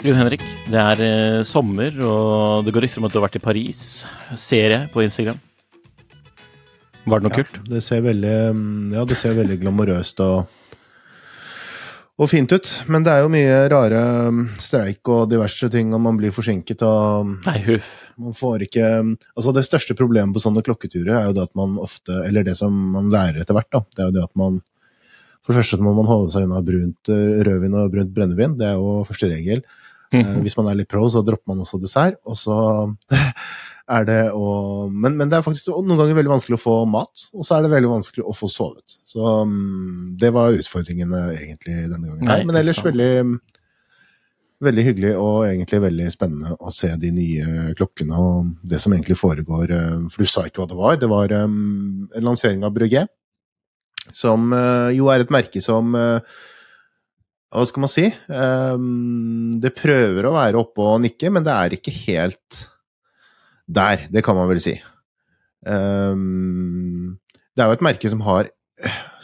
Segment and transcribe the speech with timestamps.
[0.00, 3.36] Jon Henrik, det er eh, sommer, og det går rykter om at du har vært
[3.38, 3.80] i Paris.
[4.34, 5.36] Ser jeg på Instagram.
[7.04, 7.58] Var det noe kult?
[7.68, 10.48] Det ser veldig, mm, ja, det ser veldig glamorøst og,
[12.20, 12.68] og fint ut.
[12.92, 16.82] Men det er jo mye rare mm, streik og diverse ting, og man blir forsinket
[16.84, 17.88] og Nei, huff.
[18.20, 21.78] man får ikke Altså, det største problemet på sånne klokketurer er jo det at man
[21.80, 23.80] ofte Eller det som man lærer etter hvert, da.
[23.96, 24.60] Det er jo det at man
[25.40, 28.58] For det første må man holde seg unna brunt eh, rødvin og brunt brennevin.
[28.60, 29.64] Det er jo første regel.
[30.12, 32.20] Eh, Hvis man er litt pro, så dropper man også dessert.
[32.28, 32.58] Og så
[33.90, 34.50] er det å
[34.90, 37.64] men, men det er faktisk noen ganger veldig vanskelig å få mat, og så er
[37.64, 38.98] det veldig vanskelig å få sovet.
[39.08, 42.28] Så um, det var utfordringene egentlig denne gangen.
[42.28, 43.40] Nei, men ellers veldig
[44.60, 49.16] Veldig hyggelig og egentlig veldig spennende å se de nye klokkene og det som egentlig
[49.16, 49.70] foregår.
[49.72, 50.98] eh, For du sa ikke hva det var.
[51.00, 53.06] Det var eh, en lansering av Brugge,
[54.12, 58.04] som eh, jo er et merke som hva skal man si?
[59.64, 62.60] Det prøver å være oppe og nikke, men det er ikke helt
[63.70, 64.06] der.
[64.12, 64.76] Det kan man vel si.
[65.66, 67.18] Um,
[67.54, 68.50] det er jo et merke som har,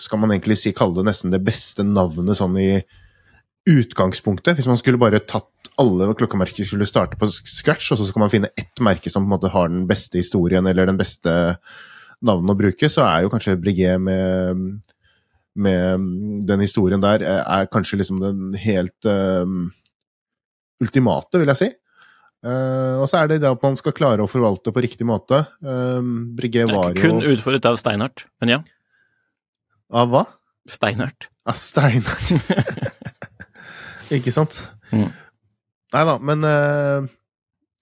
[0.01, 2.71] skal man egentlig si, kalle det nesten det beste navnet sånn i
[3.67, 4.59] utgangspunktet.
[4.59, 8.33] Hvis man skulle bare tatt alle klokkemerker skulle starte på scratch, og så skal man
[8.33, 11.33] finne ett merke som på en måte har den beste historien eller den beste
[12.25, 14.85] navnet å bruke, så er jo kanskje Breguet med
[15.56, 16.06] med
[16.49, 19.73] den historien der, eh, er kanskje liksom den helt um,
[20.81, 21.69] ultimate, vil jeg si.
[22.45, 25.45] Eh, og så er det det at man skal klare å forvalte på riktig måte.
[25.65, 26.03] Uh,
[26.37, 28.61] Breguet Det er er kun jo utfordret av steinart, Men ja,
[29.95, 30.25] Av hva?
[30.69, 31.29] Steinart.
[31.47, 32.35] Av steinart.
[34.17, 34.59] Ikke sant?
[34.93, 35.09] Mm.
[35.95, 37.07] Nei da, men uh,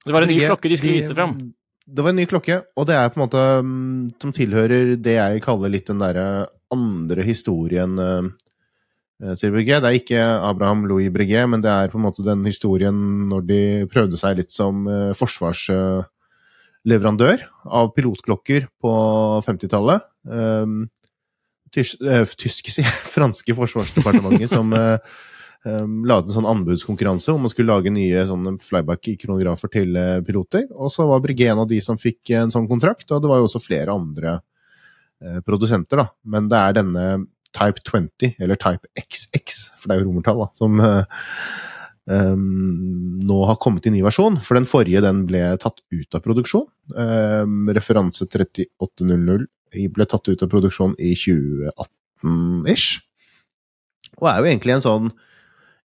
[0.05, 1.37] Det var en ny klokke de skulle vise fram.
[1.85, 5.19] Det var en ny klokke, og det er på en måte um, som tilhører det
[5.19, 8.29] jeg kaller litt den derre andre historien eh,
[9.41, 9.83] til Breguet.
[9.83, 10.21] Det er ikke
[10.51, 12.97] Abraham Louis Breguet, men det er på en måte den historien
[13.31, 13.61] når de
[13.93, 17.39] prøvde seg litt som eh, forsvarsleverandør
[17.81, 18.93] av pilotklokker på
[19.47, 20.01] 50-tallet.
[21.75, 21.95] Tysk,
[22.39, 24.97] tysk, eh, sier jeg, franske forsvarsdepartementet som eh,
[25.67, 28.25] um, lagde en sånn anbudskonkurranse hvor man skulle lage nye
[28.62, 30.67] flyback-kronografer til eh, piloter.
[30.75, 33.41] Og så var Breguet en av de som fikk en sånn kontrakt, og det var
[33.41, 34.37] jo også flere andre
[35.25, 36.09] eh, produsenter, da.
[36.31, 37.06] Men det er denne
[37.55, 40.81] Type 20, eller Type XX, for det er jo romertall, da, som
[42.11, 42.47] um,
[43.25, 44.41] nå har kommet i ny versjon.
[44.45, 46.67] For den forrige den ble tatt ut av produksjon.
[46.97, 49.47] Um, referanse 3800
[49.95, 52.99] ble tatt ut av produksjon i 2018-ish.
[54.21, 55.15] Og er jo egentlig en sånn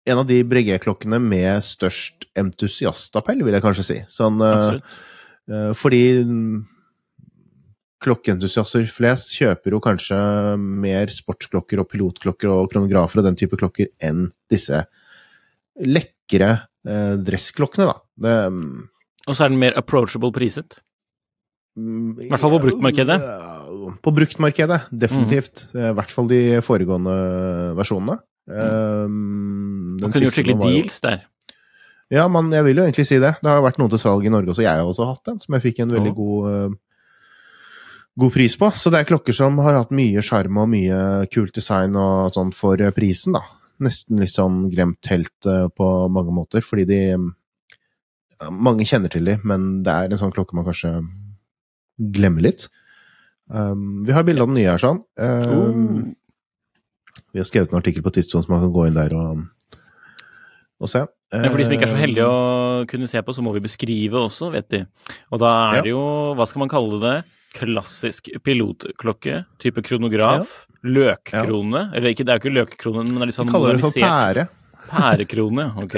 [0.09, 3.97] en av de Breguet-klokkene med størst entusiastappell, vil jeg kanskje si.
[4.09, 6.03] Sånn, uh, fordi
[8.03, 10.17] klokkeentusiaster flest kjøper jo kanskje
[10.57, 14.83] mer sportsklokker og pilotklokker og kronografer og den type klokker enn disse
[15.79, 16.51] lekre
[16.87, 17.97] eh, dressklokkene, da.
[18.19, 18.77] Det, mm,
[19.27, 20.79] Og så er den mer approachable priset.
[21.79, 23.19] I hvert fall på bruktmarkedet.
[24.03, 25.67] På bruktmarkedet, definitivt.
[25.71, 25.83] Mm.
[25.91, 27.15] I hvert fall de foregående
[27.77, 28.17] versjonene.
[28.49, 31.27] Man den kunne gjort skikkelig deals der.
[32.09, 33.35] Ja, man, jeg vil jo egentlig si det.
[33.37, 34.65] Det har vært noen til salg i Norge også.
[34.65, 36.17] Jeg har også hatt en, som jeg fikk en veldig oh.
[36.17, 36.77] god, eh,
[38.19, 38.69] god pris på.
[38.75, 40.99] Så det er klokker som har hatt mye sjarm og mye
[41.33, 43.43] kult design og sånn for eh, prisen, da.
[43.83, 47.03] Nesten litt sånn glemt helt eh, på mange måter, fordi de
[48.55, 50.93] Mange kjenner til de, men det er en sånn klokke man kanskje
[52.15, 52.69] glemmer litt.
[53.51, 55.01] Um, vi har bilde av den nye her, sånn.
[55.19, 57.25] Um, Oh.
[57.33, 59.43] Vi har skrevet en artikkel på Tidssonen, så man kan gå inn der og
[60.79, 61.01] og se.
[61.33, 63.61] Men for de som ikke er så heldige å kunne se på, så må vi
[63.65, 64.79] beskrive også, vet de.
[65.29, 66.03] Og da er det jo,
[66.39, 67.15] hva skal man kalle det,
[67.55, 73.29] klassisk pilotklokke, type kronograf, løkkrone, eller ikke, det er jo ikke løkkrone, men det er
[73.31, 74.43] litt Vi sånn kaller det for pære.
[74.89, 75.95] Pærekrone, ok.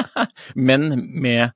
[0.68, 0.84] Men
[1.22, 1.50] med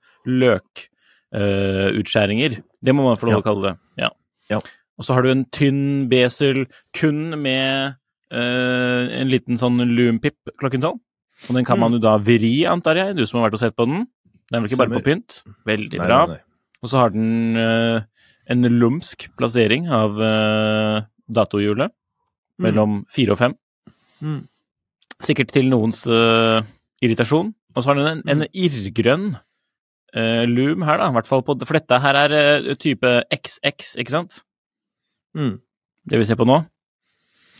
[1.35, 2.57] løkutskjæringer.
[2.85, 3.75] det må man få lov til å kalle det.
[4.05, 4.11] Ja.
[4.53, 4.59] Ja.
[4.99, 7.95] Og så har du en tynn besel kun med
[8.35, 11.01] uh, en liten sånn loompip klokken tolv.
[11.49, 11.81] Og den kan Mm.
[11.83, 14.07] man jo da vri, antar jeg, du som har vært og sett på den.
[14.51, 15.43] Den er vel ikke bare på pynt?
[15.67, 16.27] Veldig Nei, bra.
[16.27, 16.41] nei, nei.
[16.85, 18.01] Og så har den eh,
[18.51, 21.01] en lumsk plassering av uh,
[21.33, 21.93] datohjulet
[22.63, 23.55] mellom fire og fem.
[24.23, 24.43] Mm.
[25.25, 26.61] Sikkert til noens uh,
[27.03, 27.53] irritasjon.
[27.75, 28.31] Og så har den en, Mm.
[28.31, 31.09] en irrgrønn uh, loom her, da.
[31.11, 32.35] I hvert fall på, for dette her er
[32.71, 34.43] uh, type XX, ikke sant?
[35.35, 35.57] Mm.
[36.07, 36.61] Det vi ser på nå.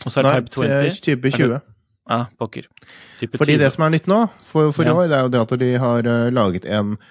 [0.05, 1.01] Og så er det Type 20.
[1.01, 1.59] type 20.
[2.05, 2.67] Ja, pokker.
[3.19, 3.61] Type Fordi 20.
[3.63, 4.93] det som er nytt nå, for, for Ja.
[4.93, 7.05] år, det er jo det at de har eh, laget en eh,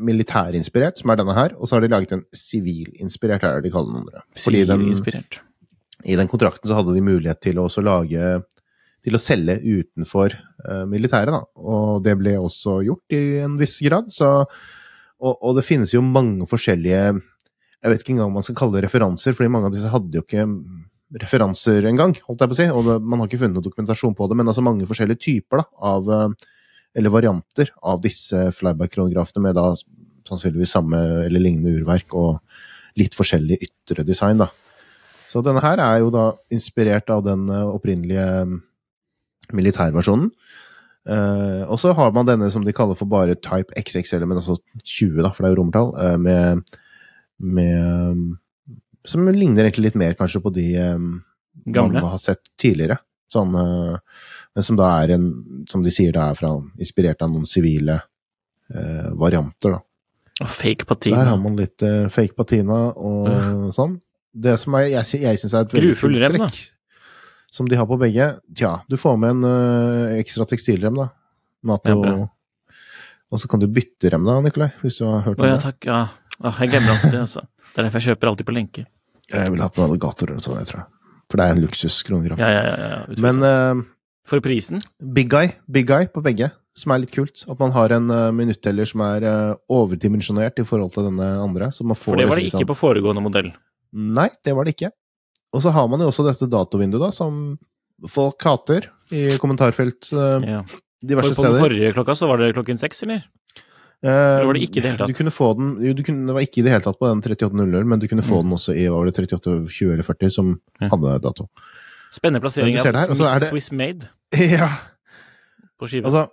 [0.00, 3.74] militærinspirert, som er denne her, og så har de laget en sivilinspirert, er det de
[3.74, 4.24] kaller den andre.
[4.36, 4.82] Fordi den,
[6.04, 8.34] i den kontrakten så hadde de mulighet til å lage
[9.04, 10.32] til å selge utenfor
[10.64, 11.42] uh, militæret, da.
[11.60, 14.08] Og det ble også gjort i en viss grad.
[14.12, 14.30] Så,
[15.20, 18.78] og, og det finnes jo mange forskjellige Jeg vet ikke engang om man skal kalle
[18.78, 20.46] det referanser, fordi mange av disse hadde jo ikke
[21.20, 22.68] referanser engang, holdt jeg på å si.
[22.72, 25.60] Og det, man har ikke funnet noe dokumentasjon på det, men altså mange forskjellige typer
[25.60, 26.48] da, av eh,
[26.94, 29.72] Eller varianter av disse flyback-kronografene med da
[30.28, 32.38] sannsynligvis samme eller lignende urverk og
[32.98, 34.48] litt forskjellig ytre design, da.
[35.28, 38.58] Så denne her er jo da inspirert av den eh, opprinnelige mm,
[39.56, 40.30] militærversjonen.
[41.04, 44.54] Uh, og så har man denne som de kaller for bare type XXL, men altså
[44.80, 46.78] 20, da, for det er jo romertall, uh, med,
[47.44, 47.74] med
[48.08, 48.22] um,
[49.04, 50.64] Som ligner egentlig litt mer kanskje på de
[50.94, 51.10] um,
[51.66, 52.00] Gamle.
[52.00, 52.96] man har sett tidligere.
[53.32, 55.24] Sånn, eh, men som da er en
[55.70, 57.96] Som de sier, det er fra, inspirert av noen sivile
[58.70, 59.80] eh, varianter, da.
[60.44, 61.22] Og fake patina.
[61.22, 63.96] Der har man litt eh, fake patina og sånn.
[64.34, 66.60] Det som er, jeg, jeg syns er et veldig kult trekk,
[67.54, 71.06] som de har på begge Tja, du får med en uh, ekstra tekstilrem, da.
[71.70, 71.94] Nato.
[72.02, 72.16] Ja,
[73.30, 75.62] og så kan du bytte rem, da, Nikolai, hvis du har hørt om ja, det.
[75.64, 75.86] takk.
[75.88, 76.02] Ja.
[76.42, 77.46] Åh, jeg glemmer alltid det, altså.
[77.70, 78.84] Det er derfor jeg kjøper alltid på lenke.
[79.30, 80.90] Jeg ville hatt noen alligatorer og sånn, jeg tror jeg.
[81.30, 82.42] For det er en luksuskronograf.
[82.42, 82.74] Ja, ja, ja.
[82.78, 83.16] ja, ja.
[83.24, 83.82] Men eh,
[84.26, 84.80] For prisen?
[85.12, 87.44] big guy, big guy på begge, som er litt kult.
[87.50, 91.68] At man har en uh, minutteller som er uh, overdimensjonert i forhold til denne andre.
[91.74, 93.52] Så man får For det var det liksom ikke på foregående modell.
[93.92, 94.90] Nei, det var det ikke.
[95.54, 97.58] Og så har man jo også dette datovinduet, da, som
[98.10, 100.64] folk hater i kommentarfelt uh, Ja.
[101.04, 101.62] diverse For på den steder.
[101.68, 103.22] forrige klokka så var det klokken seks, eller?
[104.04, 105.08] Eh, eller var det ikke i det hele tatt?
[105.12, 107.08] Du kunne få den, jo, du kunne, det var ikke i det hele tatt på
[107.08, 108.48] den 3800, men du kunne få Mm.
[108.50, 110.50] den også i hva var det, 3820 eller 40, som
[110.80, 110.88] Ja.
[110.92, 111.46] hadde dato.
[112.14, 114.08] Spennende plassering Ja, av er Swiss, det- Swiss Made
[114.54, 114.68] ja,
[115.80, 116.06] på skiva.
[116.10, 116.24] altså,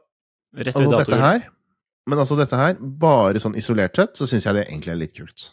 [0.53, 1.45] Rett ved altså dette her
[2.09, 5.13] Men altså dette her, bare sånn isolert sett, så syns jeg det egentlig er litt
[5.15, 5.43] kult.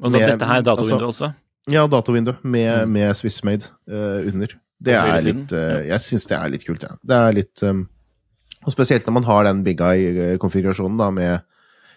[0.00, 1.28] Og så med- dette her er datovinduet også?
[1.68, 2.92] Ja, datovindu med, Mm.
[2.96, 4.54] med Swissmade uh, under.
[4.80, 6.94] Det er litt uh, Jeg syns det er litt kult, ja.
[7.04, 7.82] Det er litt um,
[8.64, 11.42] Og spesielt når man har den big eye-konfigurasjonen, da, med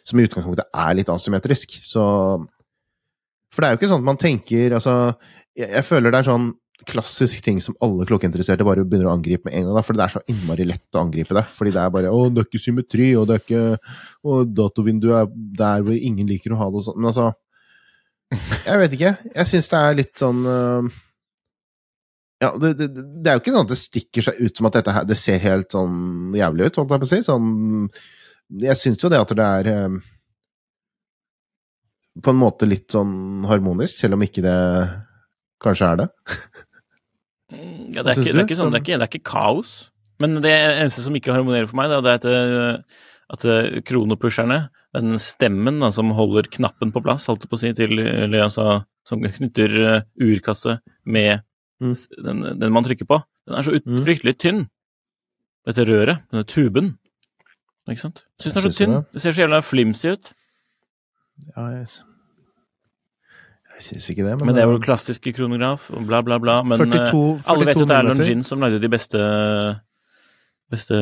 [0.03, 1.79] Som i utgangspunktet er litt asymmetrisk.
[1.88, 2.03] Så
[3.53, 5.15] For det er jo ikke sånn at man tenker Altså,
[5.55, 6.51] jeg, jeg føler det er sånn
[6.89, 9.77] klassisk ting som alle klokkeinteresserte bare begynner å angripe med en gang.
[9.77, 11.45] Da, for det er så innmari lett å angripe det.
[11.55, 13.79] Fordi det er bare 'Å, det er ikke symmetri', og det er ikke
[14.23, 15.27] Og datovinduet er
[15.59, 16.98] der hvor ingen liker å ha det og sånn.
[16.98, 17.33] Men altså
[18.65, 19.17] Jeg vet ikke.
[19.36, 20.89] Jeg syns det er litt sånn uh,
[22.41, 24.74] Ja, det, det, det er jo ikke sånn at det stikker seg ut som at
[24.79, 27.21] dette her Det ser helt sånn jævlig ut, holdt jeg på å si.
[27.21, 27.48] Sånn
[28.63, 30.01] Jeg syns jo det at det er øh,
[32.24, 34.57] på en måte litt sånn harmonisk, selv om ikke det
[35.63, 36.08] kanskje er det.
[37.53, 39.27] Mm, Ja, det, er ikke, det, er ikke sånn, det, er ikke, det er ikke
[39.29, 39.74] kaos.
[40.22, 43.01] Men det eneste som ikke harmonerer for meg, det er at, eh,
[43.36, 44.58] at eh, kronopusherne,
[44.96, 48.46] den stemmen da, som holder knappen på plass, holdt jeg på å si, til, eller
[48.48, 48.67] altså,
[49.10, 51.41] som knytter eh, urkasse med
[51.84, 51.96] Mm.
[52.24, 53.17] den, den man trykker på,
[53.50, 53.98] den er så ut, Mm.
[54.05, 54.60] fryktelig tynn.
[55.67, 56.93] Dette røret, denne tuben.
[57.89, 58.22] Ikke sant?
[58.39, 58.93] Syns den er så tynn.
[59.12, 59.22] det?
[59.24, 60.29] Ser så jævla flimsy ut.
[61.50, 61.89] Ja, jeg,
[63.77, 66.38] jeg syns ikke det, men, Men det er jo klassiske klassisk kronograf, og bla, bla,
[66.42, 66.60] bla.
[66.68, 68.30] Men 42, 42 alle vet jo at det er millimeter.
[68.30, 69.24] Longin som lagde de beste
[70.74, 71.00] beste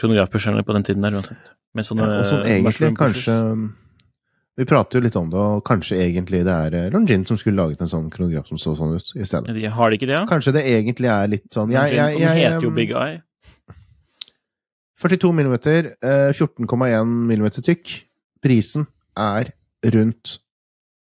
[0.00, 1.54] kronografpusherne på den tiden der, uansett.
[1.76, 3.36] Med sånne Ja, og som egentlig kanskje
[4.58, 7.56] Vi prater jo litt om det, og kanskje egentlig det er eh, Longin som skulle
[7.56, 9.54] laget en sånn kronograf som så sånn ut, i stedet.
[9.56, 10.24] De har de ikke det, ja?
[10.28, 13.22] Kanskje det egentlig er litt sånn jeg, jeg, den jeg, heter jo Big Eye.
[15.00, 17.94] 42 millimeter, eh, 14,1 millimeter tykk.
[18.44, 18.84] Prisen
[19.16, 19.54] er
[19.94, 20.36] rundt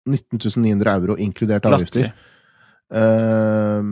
[0.09, 2.13] 19 900 euro, inkludert avgifter.
[2.91, 3.83] Eh,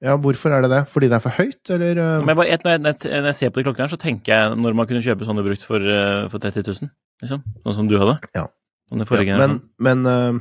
[0.00, 0.78] Ja, hvorfor er det det?
[0.88, 1.98] Fordi det er for høyt, eller?
[2.00, 2.22] eh?
[2.24, 4.72] Men bare, når, jeg, når jeg- ser på de klokkene her, så tenker jeg når
[4.74, 6.88] man kunne kjøpe sånne brukt for, eh, for 30 000,
[7.22, 7.42] liksom.
[7.66, 8.16] Sånn som du hadde.
[8.34, 8.46] Ja.
[8.90, 10.40] Sånn Ja, men men, eh,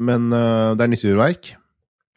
[0.00, 1.54] men det er nyttig urverk.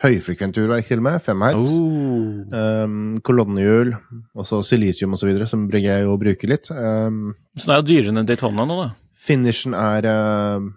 [0.01, 1.21] Høyfrekvent urverk, til og med.
[1.21, 1.77] 5 hertz.
[1.77, 2.57] Oh.
[2.57, 3.93] Um, kolonnehjul,
[4.35, 6.71] også silisium osv., som Breguet jo bruker litt.
[6.71, 8.95] Um, Så det er jo dyrere enn en Daytona nå, da.
[9.13, 10.71] finishen er uh,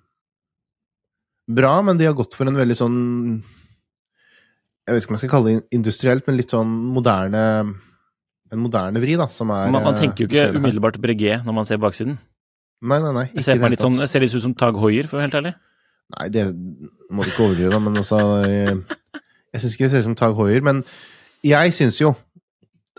[1.47, 2.99] bra, men de har gått for en veldig sånn
[4.85, 7.43] Jeg vet ikke om jeg skal kalle det industrielt, men litt sånn moderne
[8.53, 11.69] En moderne vri, da, som er Man, man tenker jo ikke umiddelbart Breguet når man
[11.69, 12.19] ser baksiden.
[12.85, 13.29] Nei, nei, nei.
[13.33, 15.31] Ikke ser, det litt sånn, jeg ser litt ut som Tag Hoier, for å være
[15.31, 15.55] helt ærlig.
[16.15, 16.45] Nei, det
[17.09, 18.77] må du ikke overdrive, da, men altså Jeg,
[19.55, 20.83] jeg syns ikke det ser ut som Tag Hoier, men
[21.45, 22.13] jeg syns jo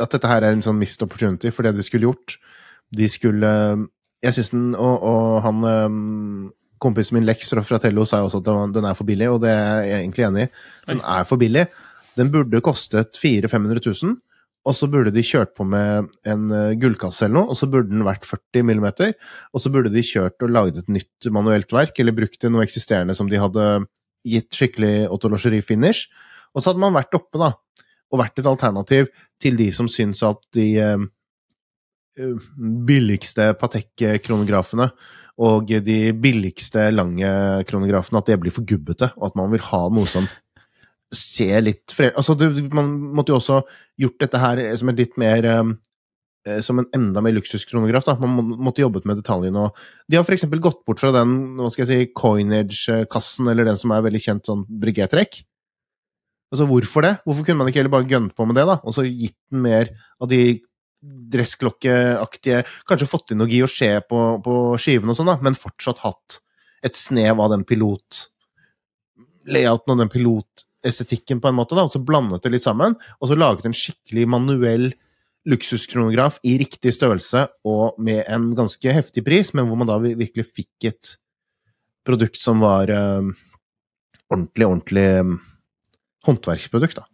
[0.02, 2.38] at dette her er en sånn missed opportunity for det de skulle gjort.
[2.96, 3.52] De skulle
[4.24, 6.52] Jeg syns den Og, og han um,
[6.82, 9.52] kompisen min Lex fra Fratello sa jo også at den er for billig, og det
[9.54, 10.52] er jeg egentlig enig i.
[10.92, 11.66] Den er for billig.
[12.16, 14.16] Den burde kostet 400 000-500 000.
[14.66, 17.92] Og så burde de kjørt på med en uh, gullkasse eller noe, og så burde
[17.92, 19.12] den vært 40 millimeter.
[19.54, 23.14] Og så burde de kjørt og laget et nytt manuelt verk, eller brukt noe eksisterende
[23.18, 23.68] som de hadde
[24.26, 26.08] gitt skikkelig autologeri-finish.
[26.56, 27.52] Og så hadde man vært oppe, da,
[28.10, 31.06] og vært et alternativ til de som syns at de eh,
[32.18, 32.50] eh,
[32.90, 34.90] billigste Patek-kronografene
[35.38, 37.28] og de billigste lange
[37.68, 40.28] kronografene, at det blir for gubbete, og at man vil ha noe som
[41.16, 42.14] ser litt fred...
[42.18, 42.36] Altså,
[42.74, 43.60] man måtte jo også
[44.02, 45.74] gjort dette her som et litt mer eh,
[46.48, 48.08] eh, som en enda mer luksuskronograf.
[48.08, 48.16] da.
[48.20, 49.68] Man må- måtte jobbet med detaljene.
[49.68, 49.76] og
[50.10, 50.48] De har f.eks.
[50.56, 54.50] gått bort fra den hva skal jeg si, coinage-kassen, eller den som er veldig kjent
[54.50, 55.44] sånn brigettrekk.
[56.54, 57.14] Altså, hvorfor det?
[57.26, 58.80] Hvorfor kunne man ikke heller bare gønne på med det, da?
[58.84, 60.62] Og så gitt den mer av de
[61.36, 66.40] dressklokkeaktige Kanskje fått inn noe guilloché på, på skiven og sånn, da, men fortsatt hatt
[66.86, 68.26] et snev av den pilot
[69.46, 73.30] layouten og den pilotestetikken, på en måte, da, og så blandet det litt sammen, og
[73.30, 74.88] så laget en skikkelig manuell
[75.46, 80.48] luksuskronograf i riktig størrelse og med en ganske heftig pris, men hvor man da virkelig
[80.50, 81.12] fikk et
[82.06, 83.30] produkt som var eh,
[84.32, 85.36] ordentlig, ordentlig eh,
[86.26, 87.06] håndverksprodukt, da.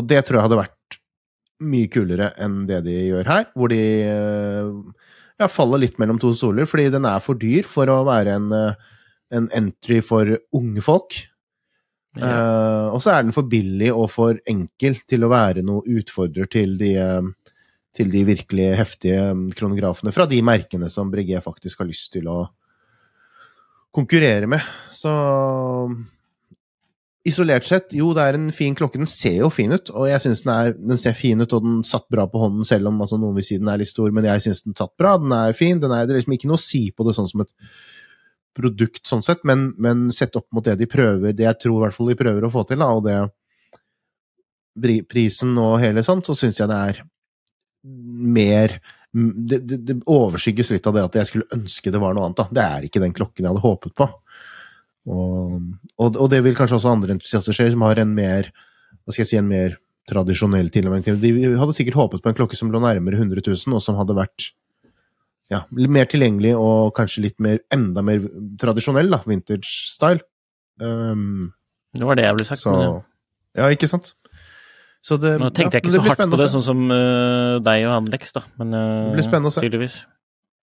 [0.00, 0.78] Og det tror jeg hadde vært
[1.62, 4.72] mye kulere enn det de gjør her, hvor de eh,
[5.40, 8.50] ja, faller litt mellom to stoler, fordi den er for dyr for å være en,
[8.58, 8.90] eh,
[9.38, 11.20] en entry for unge folk.
[12.14, 16.46] Eh, og så er den for billig og for enkel til å være noe utfordrer
[16.50, 17.54] til de, eh,
[17.94, 22.30] til de virkelig heftige eh, kronografene fra de merkene som Breguet faktisk har lyst til
[22.30, 22.44] å
[23.94, 24.62] konkurrere med.
[24.94, 25.10] Så
[27.24, 28.98] isolert sett, jo, det er en fin klokke.
[29.00, 31.64] Den ser jo fin ut, og jeg syns den, er- den ser fin ut, og
[31.64, 34.10] den satt bra på hånden, selv om altså, noen vil si den er litt stor,
[34.12, 35.16] men jeg syns den satt bra.
[35.22, 35.80] Den er fin.
[35.80, 37.54] Den er, det er liksom ikke noe å si på det sånn som et
[38.54, 41.82] produkt, sånn sett, men, men sett opp mot det de prøver, det jeg tror i
[41.86, 43.16] hvert fall de prøver å få til, da, og det
[45.10, 47.00] prisen og hele sånt, så syns jeg det er
[47.84, 48.76] mer
[49.14, 52.40] det, det, det overskygges litt av det at jeg skulle ønske det var noe annet.
[52.40, 52.46] da.
[52.50, 54.08] Det er ikke den klokken jeg hadde håpet på.
[55.04, 55.56] Og,
[56.00, 58.48] og, og det vil kanskje også andre entusiaster se, som har en mer
[59.12, 59.76] si, en mer
[60.08, 61.18] tradisjonell tilnærming til.
[61.20, 64.16] De hadde sikkert håpet på en klokke som lå nærmere 100 000, og som hadde
[64.16, 64.50] vært
[65.52, 68.24] ja, mer tilgjengelig og kanskje litt mer, enda mer
[68.60, 70.24] tradisjonell, da, vintage style.
[70.80, 71.52] Um,
[71.94, 72.62] Det var det jeg ville sagt.
[72.64, 72.94] så men ja.
[73.54, 74.14] Ja, ikke sant?
[75.04, 77.84] Så det, Nå tenkte jeg ikke ja, så hardt på det, sånn som uh, deg
[77.84, 78.46] og han Lex, da.
[78.58, 79.64] Men uh, Det blir spennende å se.
[79.66, 79.98] tydeligvis.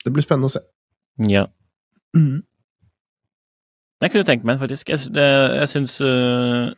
[0.01, 0.63] Det blir spennende å se.
[1.29, 1.45] Ja.
[4.01, 4.89] Jeg kunne tenkt meg den faktisk.
[4.89, 5.25] Jeg, det,
[5.60, 6.72] jeg syns uh,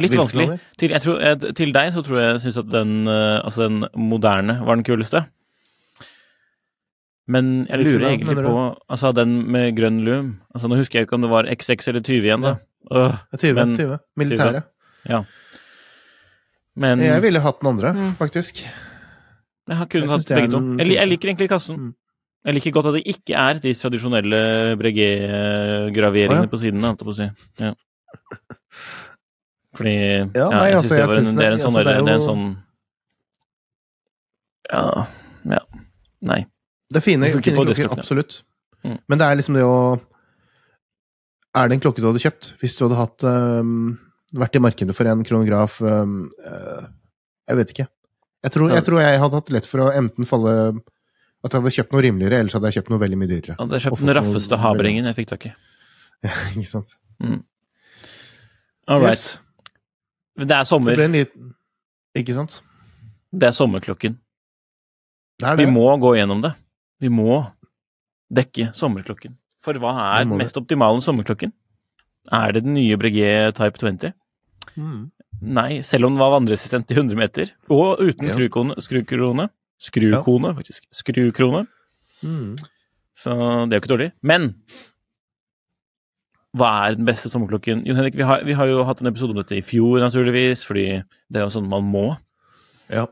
[0.00, 0.54] Litt vanskelig.
[0.78, 3.84] Til, jeg tror, jeg, til deg så tror jeg syns at den, uh, altså den
[3.98, 5.24] moderne var den kuleste.
[7.30, 10.30] Men jeg lurer Luna, egentlig på altså den med grønn loom.
[10.54, 12.56] Altså Nå husker jeg ikke om det var XX eller 20 igjen, da.
[12.90, 13.54] Øh, Ja, 20.
[13.54, 13.98] Men- 20.
[14.16, 14.62] Militære.
[16.76, 18.14] men Jeg ville hatt den andre, Mm.
[18.16, 18.62] faktisk.
[19.68, 20.60] jeg har kun jeg hatt begge to.
[20.78, 21.76] Jeg, jeg liker egentlig kassen.
[21.76, 21.94] Mm.
[22.46, 24.38] Jeg liker godt at det ikke er de tradisjonelle
[24.80, 26.50] Breguet-graveringene Å, ja.
[26.52, 27.26] på siden, holdt jeg på å si.
[27.60, 27.72] Ja.
[29.76, 31.84] Fordi Ja, ja, nei, jeg altså, syns det, var en- det er en sånn altså,
[31.84, 32.44] det er det jo- sånn
[34.70, 35.06] Ja.
[35.56, 35.60] Ja.
[36.22, 36.40] Nei.
[36.90, 37.98] Det er fine, fine klokker, diskokene.
[37.98, 38.42] absolutt.
[38.84, 38.98] Mm.
[39.08, 40.00] Men det er liksom det å
[41.54, 43.98] Er det en klokke du hadde kjøpt hvis du hadde hatt um,
[44.32, 46.86] vært i markedet for en kronograf um, uh,
[47.48, 47.88] Jeg vet ikke.
[48.44, 50.54] Jeg tror, jeg tror jeg hadde hatt lett for å enten falle
[51.40, 53.54] At jeg hadde kjøpt noe rimeligere, ellers hadde jeg kjøpt noe veldig mye dyrere.
[53.54, 55.52] Jeg hadde kjøpt den raffeste havrengen jeg fikk tak i.
[56.20, 56.90] Ja, ikke sant.
[58.90, 59.14] All right.
[59.16, 59.38] Yes.
[60.36, 60.98] Det er sommer.
[60.98, 61.54] Det liten
[62.16, 62.58] Ikke sant?
[63.32, 64.18] Det er sommerklokken.
[65.40, 66.52] Det er Vi må gå gjennom det.
[67.00, 67.38] Vi må
[68.28, 69.38] dekke sommerklokken.
[69.64, 71.54] For hva er Det mest optimale sommerklokken?
[72.32, 74.12] Er det den nye Breguet Type 20?
[74.76, 75.10] Mm.
[75.40, 78.34] Nei, selv om den var vannresistent i 100 meter, og uten Ja.
[78.36, 79.48] skrukrone
[79.80, 80.84] Skrukone, faktisk.
[80.92, 81.66] Skrukrone.
[82.22, 82.54] Mm.
[83.16, 83.32] Så
[83.68, 84.10] det er jo ikke dårlig.
[84.22, 84.54] Men
[86.56, 87.84] hva er den beste sommerklokken?
[87.86, 90.64] Jon Henrik, vi har, vi har jo hatt en episode om dette i fjor, naturligvis,
[90.66, 90.86] fordi
[91.30, 92.08] det er jo sånn man må.
[92.90, 93.04] Ja.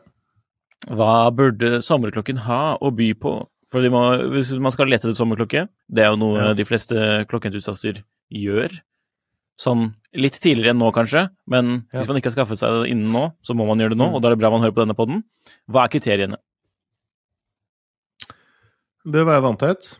[0.90, 3.36] Hva burde sommerklokken ha å by på?
[3.70, 4.00] For de må,
[4.32, 6.52] hvis man skal lete etter sommerklokke, det er jo noe Ja.
[6.56, 6.96] de fleste
[7.30, 8.80] klokkeentusiaster gjør.
[9.60, 12.00] Sånn litt tidligere enn nå, kanskje, men Ja.
[12.00, 14.08] hvis man ikke har skaffet seg det innen nå, så må man gjøre det nå,
[14.08, 14.14] Mm.
[14.14, 15.22] og da er det bra man hører på denne podden.
[15.70, 16.36] Hva er kriteriene?
[19.06, 19.94] Bør være vanntett.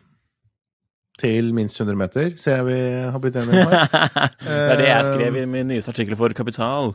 [1.19, 2.79] Til minst 100 meter, ser jeg vi
[3.11, 3.89] har blitt enige om her.
[4.45, 6.93] det er det jeg skrev i min nyeste artikkel for Kapital.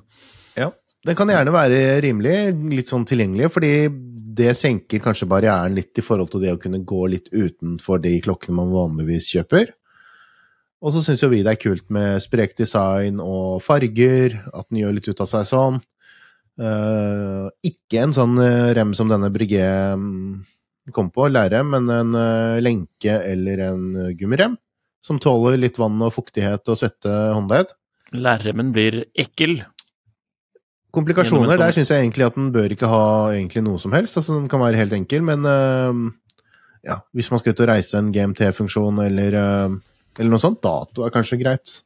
[0.57, 0.71] Ja.
[1.05, 2.37] Den kan gjerne være rimelig,
[2.73, 3.73] litt sånn tilgjengelig, fordi
[4.35, 8.17] det senker kanskje barrieren litt i forhold til det å kunne gå litt utenfor de
[8.25, 9.75] klokkene man vanligvis kjøper.
[10.85, 14.83] Og så syns jo vi det er kult med sprek design og farger, at den
[14.83, 15.79] gjør litt ut av seg sånn.
[16.61, 19.65] Eh, ikke en sånn eh, rem som denne Brygge
[20.93, 24.59] kom på, lærrem, men en eh, lenke eller en eh, gummirem.
[25.05, 27.75] Som tåler litt vann og fuktighet og svette håndledd.
[28.17, 29.59] Lærremmen blir ekkel.
[30.95, 34.17] Komplikasjoner, der syns jeg egentlig at den bør ikke ha egentlig noe som helst.
[34.21, 36.05] Altså, den kan være helt enkel, men øh,
[36.87, 41.13] ja, hvis man skal ut og reise en GMT-funksjon eller, eller noe sånt, dato er
[41.13, 41.79] kanskje greit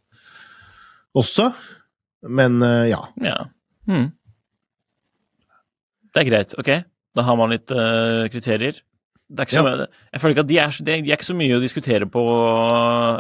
[1.19, 1.49] også.
[2.29, 3.01] Men ja.
[3.23, 3.39] Ja.
[3.89, 4.11] Hmm.
[6.13, 6.71] Det er greit, ok.
[7.19, 8.79] Da har man litt uh, kriterier.
[9.29, 9.77] Det er ikke så Ja.
[9.77, 12.23] mye, jeg føler ikke at de er, de er ikke så mye å diskutere på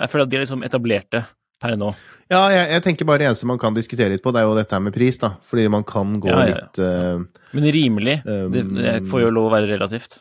[0.01, 1.25] Jeg føler at de er liksom etablerte
[1.61, 1.91] per nå.
[2.31, 4.55] Ja, jeg, jeg tenker bare det eneste man kan diskutere litt på, det er jo
[4.57, 5.33] dette med pris, da.
[5.51, 7.25] Fordi man kan gå Ja, ja, litt uh,
[7.57, 10.21] Men rimelig, Um, det, det får jo lov å være relativt.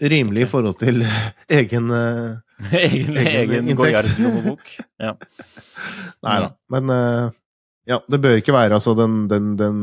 [0.00, 1.02] rimelig i forhold til
[1.50, 2.38] egen uh,
[2.78, 4.56] egen Egen egen.
[5.02, 5.14] Ja.
[6.22, 6.52] Nei da.
[6.70, 7.30] Men uh,
[7.88, 9.82] ja, det bør ikke være altså den, den, den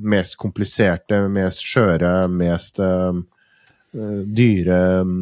[0.00, 2.80] mest kompliserte, mest skjøre, mest
[3.96, 5.12] dyre øh,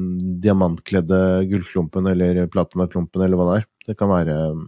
[0.43, 1.19] diamantkledde
[1.50, 3.66] gullklumpen eller platinaklumpen eller hva det er.
[3.88, 4.64] Det kan være øh,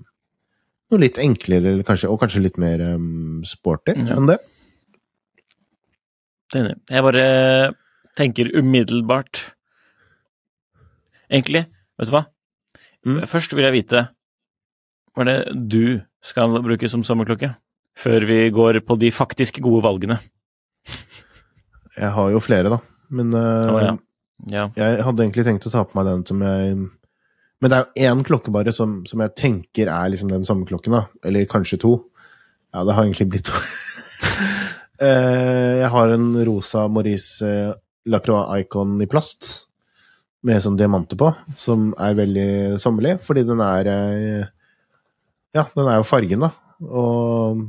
[0.93, 3.01] noe litt enklere, eller kanskje, og kanskje litt mer øh,
[3.49, 4.15] sporty Ja.
[4.17, 4.39] enn det.
[6.53, 6.77] Det enig.
[6.95, 7.27] Jeg bare
[8.17, 9.53] tenker umiddelbart
[11.27, 11.65] Egentlig,
[11.99, 12.21] vet du hva?
[13.03, 13.17] Mm.
[13.27, 14.05] Først vil jeg vite
[15.17, 15.81] hva er det du
[16.23, 17.49] skal bruke som sommerklokke?
[17.99, 20.19] Før vi går på de faktisk gode valgene.
[21.97, 22.79] Jeg har jo flere, da.
[23.15, 23.95] Men uh, oh, ja.
[24.53, 24.67] Ja.
[24.77, 28.11] jeg hadde egentlig tenkt å ta på meg den som jeg Men det er jo
[28.11, 31.07] én klokke bare som, som jeg tenker er liksom den sommerklokken, da.
[31.25, 31.95] Eller kanskje to.
[32.75, 33.57] Ja, det har egentlig blitt to.
[35.01, 37.73] uh, jeg har en rosa Maurice eh,
[38.13, 39.49] Lacroix Icon i plast.
[40.47, 43.89] Med sånn diamanter på, som er veldig sommerlig, fordi den er
[45.57, 46.53] Ja, den er jo fargen, da.
[46.85, 47.65] Og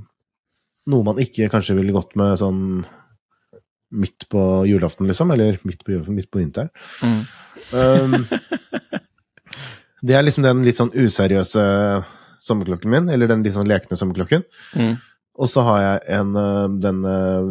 [0.91, 2.61] noe man ikke kanskje ville gått med sånn
[3.91, 5.31] midt på julaften, liksom.
[5.35, 6.71] Eller midt på julaften, midt på vinteren.
[7.03, 7.21] Mm.
[7.71, 8.27] Um,
[10.07, 11.63] det er liksom den litt sånn useriøse
[12.43, 14.45] sommerklokken min, eller den litt sånn lekne sommerklokken.
[14.77, 14.97] Mm.
[15.37, 17.49] Og så har jeg en, øh, den øh,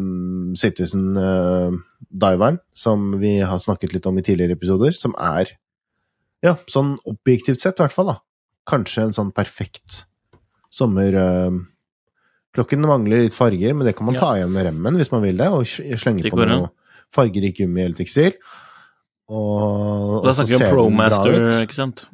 [0.59, 1.77] Citizen øh,
[2.11, 5.53] Diveren, som vi har snakket litt om i tidligere episoder, som er,
[6.43, 8.19] ja, sånn objektivt sett i hvert fall, da,
[8.67, 10.05] kanskje en sånn perfekt
[10.71, 11.15] sommer...
[12.57, 15.37] Klokken mangler litt farger, men det kan man ta igjen med remmen hvis man vil
[15.37, 16.71] det, og slenge på noe
[17.15, 18.33] fargerik gummi eller tekstil.
[19.27, 22.07] Og, Og da snakker vi om Promaster, ikke sant?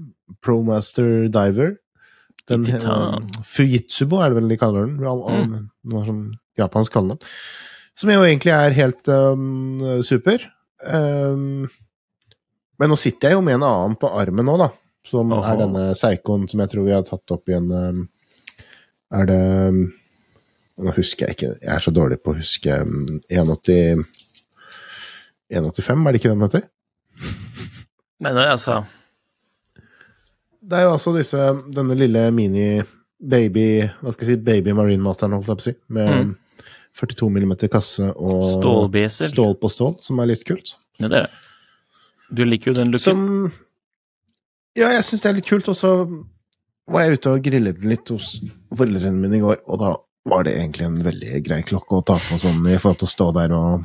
[0.42, 1.76] Promaster Diver.
[2.50, 4.96] Den, eh, Fujitsubo er det vel de kaller den.
[4.98, 5.68] Mm.
[5.92, 6.24] Noe som
[6.58, 7.30] japansk kaller den.
[7.98, 10.42] Som jo egentlig er helt um, super.
[10.82, 11.68] Um,
[12.80, 14.72] men nå sitter jeg jo med en annen på armen nå, da.
[15.06, 15.44] Som Oho.
[15.46, 18.02] er denne Seikoen som jeg tror vi har tatt opp i en um,
[19.12, 19.82] Er det um,
[20.82, 24.02] Nå husker jeg ikke, jeg er så dårlig på å huske um, 180
[25.52, 26.62] 185, er det ikke den heter?
[28.22, 28.80] Nei, altså
[30.62, 31.38] Det er jo altså disse,
[31.74, 32.66] denne lille mini
[33.22, 35.74] baby Hva skal jeg si, baby marine masteren, holdt jeg på å si.
[35.98, 36.32] Med Mm.
[36.92, 39.30] 42 mm kasse og Stålbeser.
[39.32, 40.74] stål på stål, som er litt kult.
[41.00, 41.30] Ja, det er det.
[42.36, 43.00] Du liker jo den looken.
[43.00, 43.52] Som
[44.76, 45.68] Ja, jeg syns det er litt kult.
[45.72, 45.92] Og så
[46.92, 48.26] var jeg ute og grillet litt hos
[48.76, 49.94] foreldrene mine i går, og da
[50.28, 53.12] var det egentlig en veldig grei klokke å ta på sånn i forhold til å
[53.12, 53.84] stå der og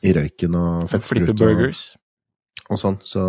[0.00, 1.82] i røyken og Flippe fettsprut og, burgers.
[2.70, 2.96] og sånn.
[3.04, 3.24] Så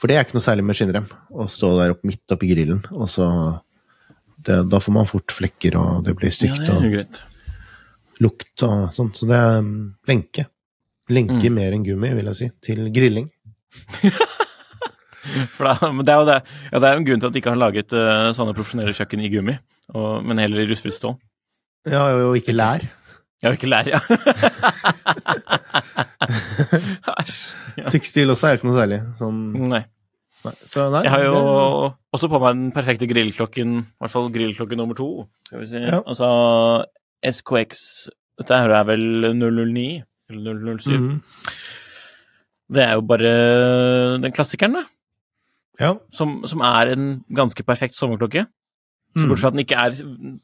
[0.00, 1.06] For det er ikke noe særlig med skinnrem.
[1.30, 3.26] Å stå der opp midt oppi grillen, og så
[4.40, 6.64] det, Da får man fort flekker, og det blir stygt.
[6.66, 7.18] Ja, det og
[8.24, 9.12] lukt og sånn.
[9.16, 9.60] Så det er
[10.08, 10.46] lenke.
[11.10, 11.54] Lenke Mm.
[11.54, 13.30] mer enn gummi, vil jeg si, til grilling.
[15.56, 16.38] For da, men det er jo det.
[16.72, 18.94] Ja, det er jo en grunn til at de ikke har laget uh, sånne profesjonelle
[18.96, 19.56] kjøkken i gummi,
[19.94, 21.16] og, men heller i rustfritt stål.
[21.90, 22.84] Ja, og ikke lær.
[23.42, 24.00] Ja, ikke lær, ja.
[27.20, 27.38] Æsj.
[27.94, 28.98] Tekstil også er jo ikke noe særlig.
[29.20, 29.38] Sånn,
[29.70, 29.80] Nei.
[30.44, 30.52] nei.
[30.68, 34.30] Så nei, Jeg har jo det- også på meg den perfekte grillklokken, i hvert fall
[34.34, 35.08] grillklokke nummer to.
[35.48, 35.82] Skal vi si.
[35.84, 36.00] Ja.
[36.04, 36.28] Altså
[37.24, 37.82] SKX
[38.40, 39.02] Dette her er vel
[39.36, 40.94] 009 eller 007.
[40.96, 41.22] Mhm.
[42.72, 43.32] Det er jo bare
[44.22, 44.84] den klassikeren, da.
[45.80, 45.94] Ja.
[46.14, 48.46] Som, som er en ganske perfekt sommerklokke.
[49.10, 49.28] Så Mm.
[49.28, 49.90] bortsett fra at den ikke er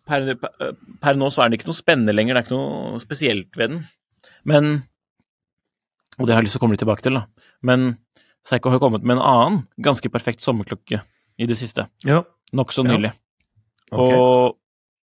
[0.06, 2.98] per, per, per nå så er den ikke noe spennende lenger, det er ikke noe
[3.00, 3.84] spesielt ved den.
[4.44, 4.82] Men
[6.18, 7.26] Og det har jeg lyst til å komme litt tilbake til, da.
[7.62, 7.98] Men
[8.44, 11.02] Seiko har kommet med en annen ganske perfekt sommerklokke
[11.38, 11.88] i det siste.
[12.04, 12.22] ja.
[12.54, 12.96] Nokså Ja.
[12.96, 13.12] nylig.
[13.92, 14.56] Og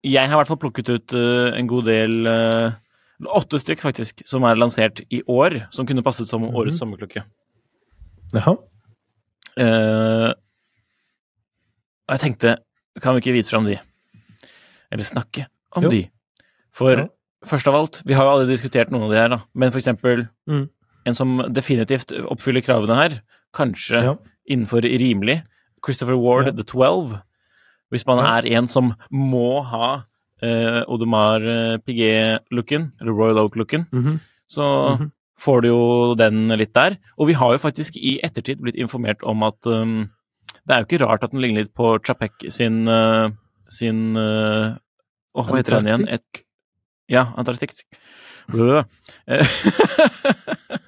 [0.03, 2.71] jeg har i hvert fall plukket ut uh, en god del uh,
[3.23, 6.53] Åtte stykk, faktisk, som er lansert i år, som kunne passet som Mhm.
[6.55, 7.23] årets sommerklokke.
[8.33, 8.57] Jaha.
[9.57, 10.33] Uh,
[12.09, 12.57] jeg tenkte,
[13.01, 13.79] kan vi ikke vise fram de?
[14.91, 15.89] Eller snakke om Jo.
[15.89, 16.09] de?
[16.71, 17.07] For Ja.
[17.45, 19.41] først av alt, vi har jo aldri diskutert noen av de her, da.
[19.53, 20.69] Men for eksempel Mm.
[21.05, 23.21] en som definitivt oppfyller kravene her,
[23.53, 24.15] kanskje Ja.
[24.49, 25.43] innenfor rimelig,
[25.85, 26.51] Christopher Ward, Ja.
[26.51, 27.21] The Twelve.
[27.91, 30.03] Hvis man er en som må ha
[30.41, 34.19] eh, Audemars eh, Piguet-looken, eller Royal Oak-looken, Mhm.
[34.49, 35.11] så Mhm.
[35.39, 36.97] får du jo den litt der.
[37.17, 40.09] Og vi har jo faktisk i ettertid blitt informert om at um,
[40.67, 43.29] det er jo ikke rart at den ligner litt på Chapek sin uh,
[43.69, 44.75] sin uh,
[45.35, 46.07] oh, hva heter den igjen?
[46.19, 46.43] Et,
[47.11, 47.73] ja, Antarktik.
[48.51, 48.83] Blø.
[49.27, 49.47] Eh,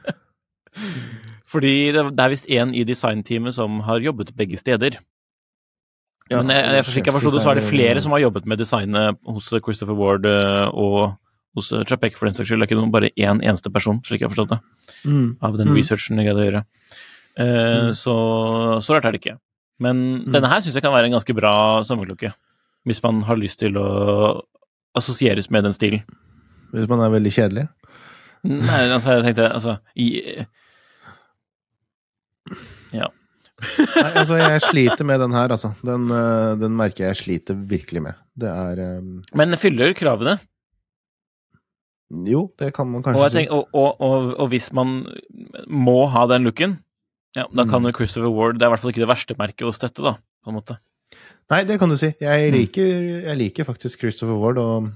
[1.51, 4.97] Fordi det, det er visst en i designteamet som har jobbet begge steder.
[6.31, 8.57] Ja, Men jeg, jeg, jeg forsto det, så er det flere som har jobbet med
[8.59, 11.13] designet hos Christopher Ward eh, og
[11.55, 12.63] hos eh, Chapek, for den saks skyld.
[12.65, 14.61] Det er ikke bare én eneste person, slik jeg har forstått det,
[15.05, 15.37] Mm.
[15.45, 15.75] av den Mm.
[15.77, 16.63] researchen jeg greide å gjøre.
[17.37, 17.93] Uh, Mm.
[17.93, 18.15] så,
[18.81, 19.37] så rart er det ikke.
[19.79, 20.31] Men Mm.
[20.31, 22.33] denne her syns jeg kan være en ganske bra sommerklokke,
[22.87, 24.41] hvis man har lyst til å
[24.95, 26.03] assosieres med den stilen.
[26.71, 27.67] Hvis man er veldig kjedelig.
[28.45, 30.45] Nei, altså, jeg tenkte altså i,
[32.93, 33.07] Ja.
[33.95, 35.71] Nei, altså, jeg sliter med den her, altså.
[35.85, 38.17] Den, eh, den merker jeg sliter virkelig med.
[38.37, 39.23] Det er um...
[39.33, 40.37] Men fyller kravene.
[42.27, 43.37] Jo, det kan man Og, kanskje si.
[43.39, 44.99] tenker, og, og, og, og hvis man
[45.67, 46.77] må ha den looken,
[47.35, 47.93] ja, da kan Mm.
[47.93, 50.49] Christopher Ward Det er i hvert fall ikke det verste merket å støtte, da, på
[50.53, 50.77] en måte.
[51.51, 52.13] Nei, det kan du si.
[52.19, 52.57] Jeg Mm.
[52.57, 54.91] liker, jeg liker faktisk Christopher Ward, og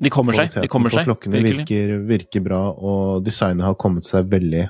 [0.00, 0.50] De kommer seg.
[0.60, 4.68] De kommer seg, klokkene virker, virker bra, og designet har kommet seg veldig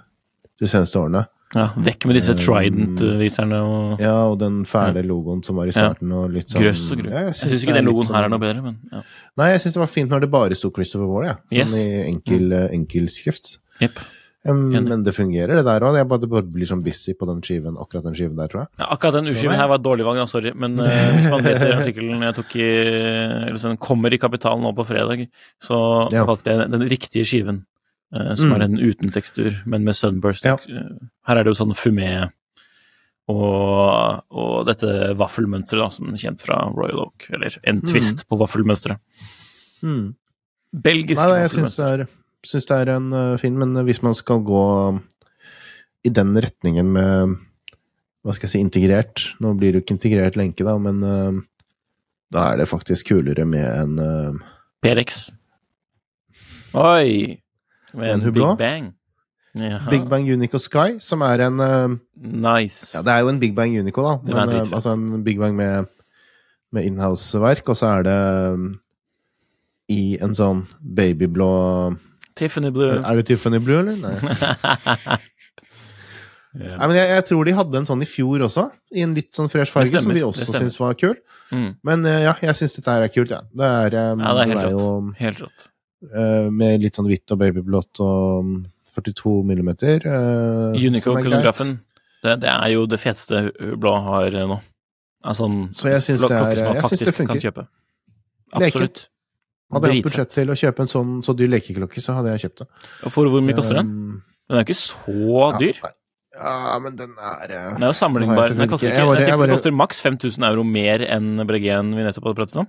[0.60, 1.26] de seneste årene.
[1.54, 5.70] Ja, vekk med disse Um, Trident-viserne og Ja, og den fæle logoen som var i
[5.70, 7.12] starten, og litt sånn grøss og grøss.
[7.12, 9.02] Ja, Jeg syns ikke den logoen logoen her er sånn- noe bedre, men ja.
[9.38, 11.34] Nei, jeg syns det var fint når det bare sto Christopher Ward, ja.
[11.34, 11.74] Sånn Yes.
[11.74, 13.58] i enkel, eh, enkel skrift.
[13.80, 13.98] Jepp.
[14.46, 15.96] Um, men det fungerer, det der òg.
[15.96, 18.68] Jeg bare, bare blir sånn busy på den skiven, akkurat den skiven der, tror jeg.
[18.78, 20.52] Ja, akkurat den U-skiven her var dårlig valg, da, sorry.
[20.54, 20.84] Men uh,
[21.16, 22.66] hvis man leser artikkelen jeg tok i
[23.48, 25.24] eller sånn, kommer i Kapitalen nå på fredag,
[25.64, 25.78] så
[26.12, 26.26] Ja.
[26.28, 27.64] valgte jeg den riktige skiven.
[28.14, 28.54] Uh, som Mm.
[28.54, 30.44] er den uten tekstur, men med sunburst.
[30.44, 30.58] Ja.
[30.68, 30.92] Eh,
[31.26, 32.30] Her er det jo sånn fumé
[33.28, 37.26] og, og dette vaffelmønsteret, da, som er kjent fra Royal Oak.
[37.34, 37.88] Eller en Mm.
[37.88, 38.98] twist på vaffelmønsteret.
[39.82, 40.14] Mm.
[40.74, 42.06] Belgisk Nei, vaffelmønster.
[42.48, 44.64] Syns det er en uh, fin, men hvis man skal gå
[46.04, 47.36] i den retningen med
[48.24, 51.40] hva skal jeg si, integrert Nå blir det jo ikke integrert lenke, da, men uh,
[52.32, 54.52] da er det faktisk kulere med en uh,
[54.84, 55.26] PRX.
[56.74, 57.40] Oi!
[57.94, 58.86] Med En en Big Bang.
[59.54, 59.86] Jaha.
[59.86, 61.60] Big Bang Unico Sky, som er en
[62.16, 62.90] Nice.
[62.96, 64.16] Ja, det er jo en Big Bang Unico, da.
[64.26, 65.86] Men, altså en Big Bang med,
[66.74, 68.18] med inhouse-verk, og så er det
[69.94, 71.52] i en sånn babyblå
[72.36, 72.98] Tiffany Blue.
[73.00, 73.96] Er det Tiffany Blue, eller?
[73.96, 75.18] Nei.
[76.54, 76.76] Yeah.
[76.78, 79.32] Nei, men jeg, jeg tror de hadde en sånn i fjor også, i en litt
[79.34, 81.16] sånn fresh farge, som vi også syns var kul.
[81.50, 81.70] Mm.
[81.88, 83.40] Men eh, ja, jeg syns dette her er kult, ja.
[83.50, 84.84] Det er, um, Ja, det er helt jo
[85.18, 85.64] Helt rått.
[86.04, 88.60] Uh, med litt sånn hvitt og babyblått og mm,
[88.94, 90.06] 42 millimeter.
[90.06, 90.86] eh, som er greit.
[90.92, 91.72] Unico-kronografen,
[92.22, 93.42] det, det er jo det feteste
[93.82, 94.60] blå har nå.
[95.26, 97.66] Altså, Så jeg syns det er- jeg syns det funker.
[98.54, 99.08] Absolutt.
[99.72, 102.44] Hadde jeg hatt budsjett til å kjøpe en sånn så dyr lekeklokke, så hadde jeg
[102.50, 102.66] kjøpt det.
[103.06, 103.86] Og For hvor mye koster den?
[103.86, 105.78] Um, Den er ikke så dyr.
[106.34, 108.50] Ja, ja, men den er eh, Den er jo sammenlignbar.
[108.54, 111.46] Den koster, ikke, ikke- jeg bare- jeg bare, den koster maks 5000 euro mer enn
[111.46, 112.66] Bregen vi nettopp hadde pratet om.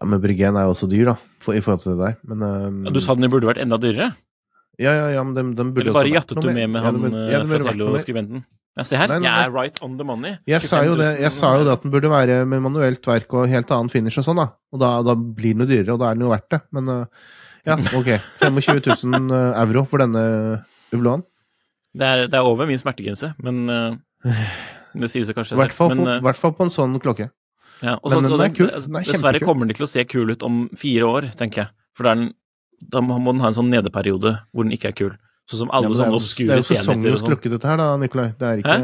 [0.00, 2.16] Ja, men Bregen er jo også dyr, da, for, i forhold til det der.
[2.24, 4.16] Men um, Ja, Du sa den burde vært enda dyrere.
[4.80, 6.72] Ja, ja, ja, men den, de burde Eller bare også vært jattet noe du med
[6.72, 7.64] med han ja, mer.
[7.68, 8.44] Tello-skribenten?
[8.78, 9.10] Ja, se her.
[9.10, 10.38] Nei, nei, Jeg er right on the money.
[10.48, 13.50] Jeg sa jo det, sa jo det at den burde være med manuelt verk og
[13.50, 14.46] helt annen finish og sånn, da.
[14.72, 16.62] Og da, da blir den jo dyrere, og da er den jo verdt det.
[16.76, 17.26] Men uh,
[17.66, 18.14] ja, ok.
[18.40, 20.24] 25 000 euro for denne
[20.94, 21.26] Ubloen.
[21.90, 24.48] Det er, det er over min smertegrense, men eh,
[24.94, 25.62] Det sier seg kanskje selv.
[26.06, 27.30] eh, i hvert fall på en sånn klokke.
[27.82, 28.68] ja, og men den og er kul.
[28.70, 31.64] altså, Den er Dessverre kommer den til å se kul ut om fire år, tenker
[31.64, 31.72] jeg.
[31.96, 32.30] For da, er den,
[32.80, 35.12] da må den ha en sånn nedeperiode hvor den ikke er kul.
[35.50, 37.32] Sånn som alle ja, det er jo, det er jo sesongens sånn.
[37.32, 38.28] klokke, dette her, da, Nikolai.
[38.38, 38.76] Det er ikke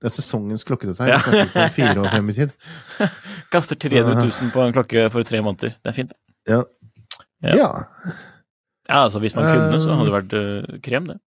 [0.00, 1.18] Det er sesongens klokke, dette her.
[1.20, 2.54] Vi snakker om fire år frem i tid.
[3.54, 5.76] Kaster 300 000 på en klokke for tre måneder.
[5.76, 6.14] Det er fint.
[6.48, 6.62] Ja.
[7.44, 7.56] Ja.
[7.60, 7.68] ja.
[8.88, 11.18] Altså Hvis man kunne, så hadde det Um, vært uh, krem, det.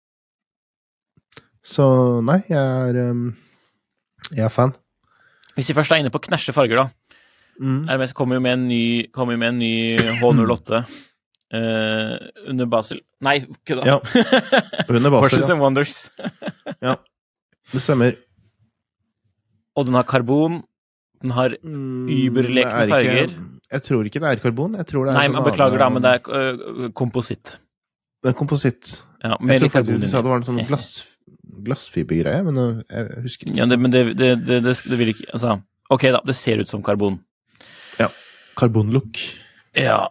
[1.68, 1.86] Så
[2.24, 3.28] nei, jeg er um,
[4.32, 4.74] Jeg er fan.
[5.58, 7.14] Hvis vi først er inne på knæsje farger, da.
[7.58, 7.90] Mm.
[7.90, 8.84] RMS kommer jo med en ny,
[9.16, 10.84] med en ny H08
[11.54, 12.16] eh,
[12.50, 13.02] under Basel.
[13.24, 13.86] Nei, kødda!
[13.88, 13.98] Ja.
[14.88, 15.54] Under Basel, Horses ja.
[15.54, 15.98] and Wonders.
[17.74, 18.16] Det stemmer.
[19.76, 20.62] Og den har karbon.
[21.22, 23.38] Den har Überlekne mm, er ikke- farger.
[23.68, 24.76] Jeg tror ikke det er karbon.
[24.80, 27.58] Jeg tror det er Nei, sånn men beklager, da, men det er uh, kompositt.
[28.24, 28.94] Det er kompositt.
[29.20, 31.18] Ja, Jeg tror faktisk de sa det var en sånn glass,
[31.68, 33.58] glassfibergreie, men uh, jeg husker ikke.
[33.60, 35.58] Ja, det, men det, det, det, det, det vil ikke Altså,
[35.92, 36.22] ok, da.
[36.30, 37.20] Det ser ut som karbon.
[38.00, 38.08] Ja.
[38.56, 39.20] Karbonlook.
[39.76, 40.06] Ja.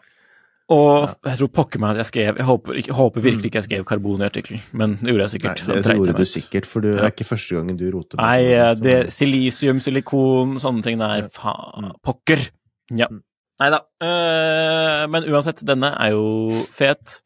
[0.69, 3.67] Og jeg tror pokker meg at jeg skrev Jeg håper, jeg håper virkelig ikke jeg
[3.69, 5.61] skrev karbon i artikkelen, men det gjorde jeg Nei, sikkert.
[5.69, 8.65] det Da gjorde du sikkert, for det er ikke første gangen du roter Nei, sånne
[8.65, 11.23] eh, det silisium, silikon, sånne ting der.
[11.23, 11.29] Ja.
[11.31, 11.93] Faen, Mm.
[12.03, 12.43] pokker!
[12.91, 13.07] Ja.
[13.11, 13.23] Mm.
[13.63, 13.79] Nei da.
[14.03, 17.21] Eh, men uansett, denne er jo fet.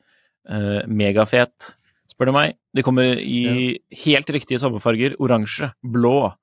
[0.48, 1.76] Eh, megafet,
[2.12, 2.54] spør du meg.
[2.76, 5.16] De kommer i helt riktige sommerfarger.
[5.18, 6.34] Oransje, blå,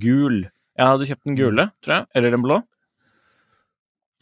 [0.00, 0.40] gul.
[0.76, 2.06] Jeg hadde kjøpt den gule, tror jeg.
[2.14, 2.62] Eller den blå.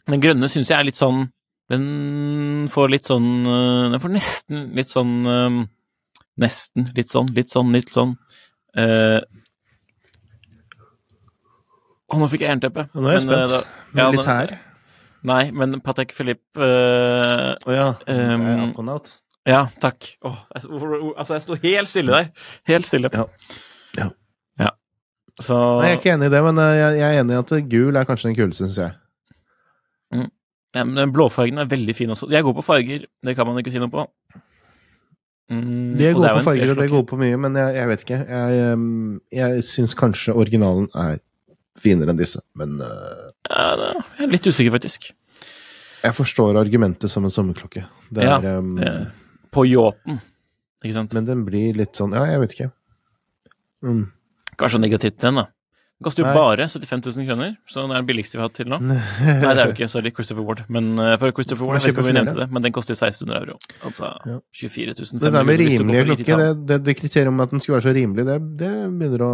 [0.07, 1.31] Den grønne syns jeg er litt sånn
[1.71, 5.55] Den får litt sånn eh, Den får nesten litt sånn eh,
[6.43, 8.11] Nesten litt sånn, litt sånn, litt sånn.
[8.75, 9.21] Eh,
[12.11, 12.83] og nå fikk jeg jernteppe.
[12.93, 13.65] Nå er jeg Men, eh, spent.
[13.95, 14.59] da- ja, her.
[15.25, 17.87] Nei, men Patek Philippe eh, oh, ja.
[18.07, 18.99] Um, det er
[19.45, 20.17] Ja, takk.
[20.21, 20.63] Oh, jeg,
[21.17, 22.29] altså, jeg sto helt stille der.
[22.67, 23.09] Helt stille.
[23.13, 23.25] Ja.
[23.97, 24.09] Ja.
[24.59, 24.69] Ja.
[25.41, 27.69] Så Nei, jeg er ikke enig i det, men jeg, jeg er enig i at
[27.69, 28.93] gul er kanskje den kuleste, syns jeg.
[30.75, 32.27] Ja, men den blåfargen er veldig fin også.
[32.33, 34.05] Jeg går på farger, det kan man ikke si noe på.
[35.51, 37.75] Mm, De er og det på farger, og det er gode på mye, men jeg,
[37.77, 38.17] jeg vet ikke.
[38.29, 41.19] Jeg, um, jeg syns kanskje originalen er
[41.79, 45.11] finere enn disse, men uh, Ja, jeg er litt usikker, faktisk.
[46.05, 47.85] jeg forstår argumentet som en sommerklokke.
[48.09, 49.05] Det Ja, er, um, Eh,
[49.55, 50.17] På yachten,
[50.83, 51.13] ikke sant?
[51.15, 52.71] Men den blir litt sånn Ja, jeg vet ikke.
[53.85, 54.05] Mm.
[54.57, 55.45] Kanskje negativt den, da.
[55.95, 56.35] Den koster jo Nei.
[56.35, 58.81] bare 75 000 kroner, så den er den billigste vi har hatt til nå.
[58.83, 58.97] Nei,
[59.39, 59.87] det er jo ikke.
[59.87, 60.65] Sorry, Christopher Ward.
[60.67, 62.97] Men uh, for Christopher Ward, jeg vet ikke om vi nevnte det, men den koster
[62.97, 63.55] 1600 euro.
[63.87, 64.35] Altså Ja.
[64.59, 67.77] 24 500 Det der med rimelige klokker, det, det, det kriteriet om at den skulle
[67.79, 69.31] være så rimelig, det, det begynner å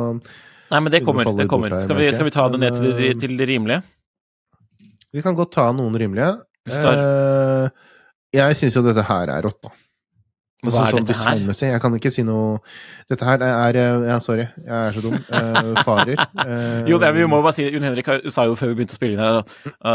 [0.72, 1.28] Nei, men det kommer.
[1.36, 1.74] Det kommer.
[1.84, 3.82] Skal vi, skal vi ta det ned til det, til det rimelige?
[5.12, 6.30] Vi kan godt ta noen rimelige.
[6.72, 7.66] Eh,
[8.38, 9.74] jeg syns jo dette her er rått, da.
[10.62, 11.08] Hva er sånn her?
[11.10, 11.70] designmessig.
[11.72, 12.60] Jeg kan ikke si noe
[13.10, 15.16] Dette her er eh, Ja, sorry, jeg er så dum.
[15.26, 16.20] Uh, farer.
[16.38, 18.94] Uh, Jo, det, er- vi må bare si Jon Henrik sa jo før vi begynte
[18.94, 19.42] å spille inn her,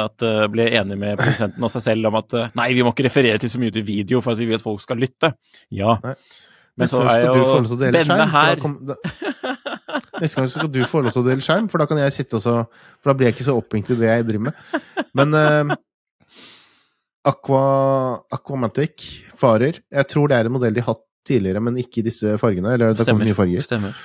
[0.00, 3.06] at uh, ble enig med produsenten og seg selv om at nei, vi må ikke
[3.06, 5.30] referere til så mye til video for at vi vil at folk skal lytte.
[5.70, 5.94] Ja.
[6.02, 6.16] Nei.
[6.76, 8.28] Men Neste så er jo denne skjerm.
[8.34, 8.98] her kom- da-
[10.20, 12.36] Neste gang skal du få lov til å dele skjerm, for da kan jeg sitte
[12.36, 12.56] og så
[13.00, 14.82] For da blir jeg ikke så opphengt i det jeg driver med.
[15.14, 15.76] Men
[17.26, 19.02] Aqua, Aquamatic
[19.38, 22.36] farer Jeg tror det er en modell de har hatt tidligere, men ikke i disse
[22.38, 22.76] fargene.
[22.76, 23.26] Eller det Stemmer.
[23.26, 23.64] nye farger.
[23.64, 23.98] Stemmer.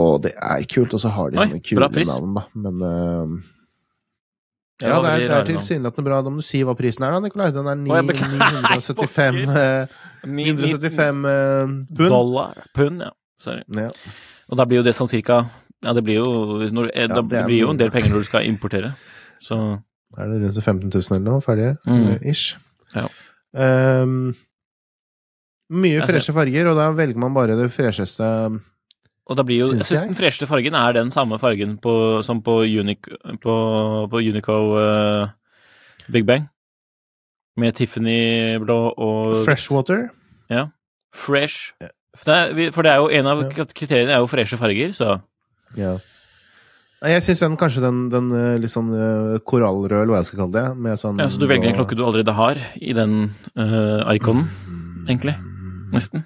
[0.00, 2.44] Og det er kult, og så har de Oi, sånne kule navn, da.
[2.64, 3.34] Men uh,
[4.82, 6.20] Ja, det er, det er tilsynelatende bra.
[6.24, 7.50] Da må du si hva prisen er, da, Nikolai.
[7.54, 12.08] Den er Å, 975 eh, 975 eh, pund.
[12.08, 12.62] Dollar.
[12.76, 13.12] Pund, ja.
[13.42, 13.64] Sorry.
[13.76, 13.90] Ja.
[14.52, 15.42] Og da blir jo det sånn cirka
[15.82, 18.28] Ja, det blir jo, når, Ja, det det blir jo en del penger når du
[18.28, 18.92] skal importere.
[19.42, 19.58] Så
[20.18, 21.42] Er det rundt 15 000 eller noe?
[21.42, 21.76] Ferdige?
[21.88, 22.20] Mm.
[22.32, 22.56] Ish.
[22.94, 23.08] Ja.
[23.52, 24.32] Ehm,
[25.72, 28.24] mye freshe farger, og da velger man bare det fresheste
[29.28, 31.94] Og da blir jo, jeg syns den fresheste fargen er den samme fargen på,
[32.26, 33.06] som på, Unic,
[33.44, 33.54] på,
[34.10, 35.28] på Unico uh,
[36.10, 36.48] Big Bang.
[37.56, 40.08] Med Tiffany-blå og Freshwater.
[41.14, 41.72] Fresh.
[42.16, 42.36] For det,
[42.66, 43.64] er, for det er jo en av Ja.
[43.68, 45.20] kriteriene er jo freshe farger, så
[45.76, 45.98] Ja.
[47.02, 50.54] Jeg syns kanskje den, den eh, litt sånn eh, korallrød, eller hva jeg skal kalle
[50.54, 50.66] det.
[50.84, 54.46] Med sånn ja, Så du velger en klokke du allerede har i den uh, iconen,
[55.08, 55.34] egentlig?
[55.90, 56.22] Nesten?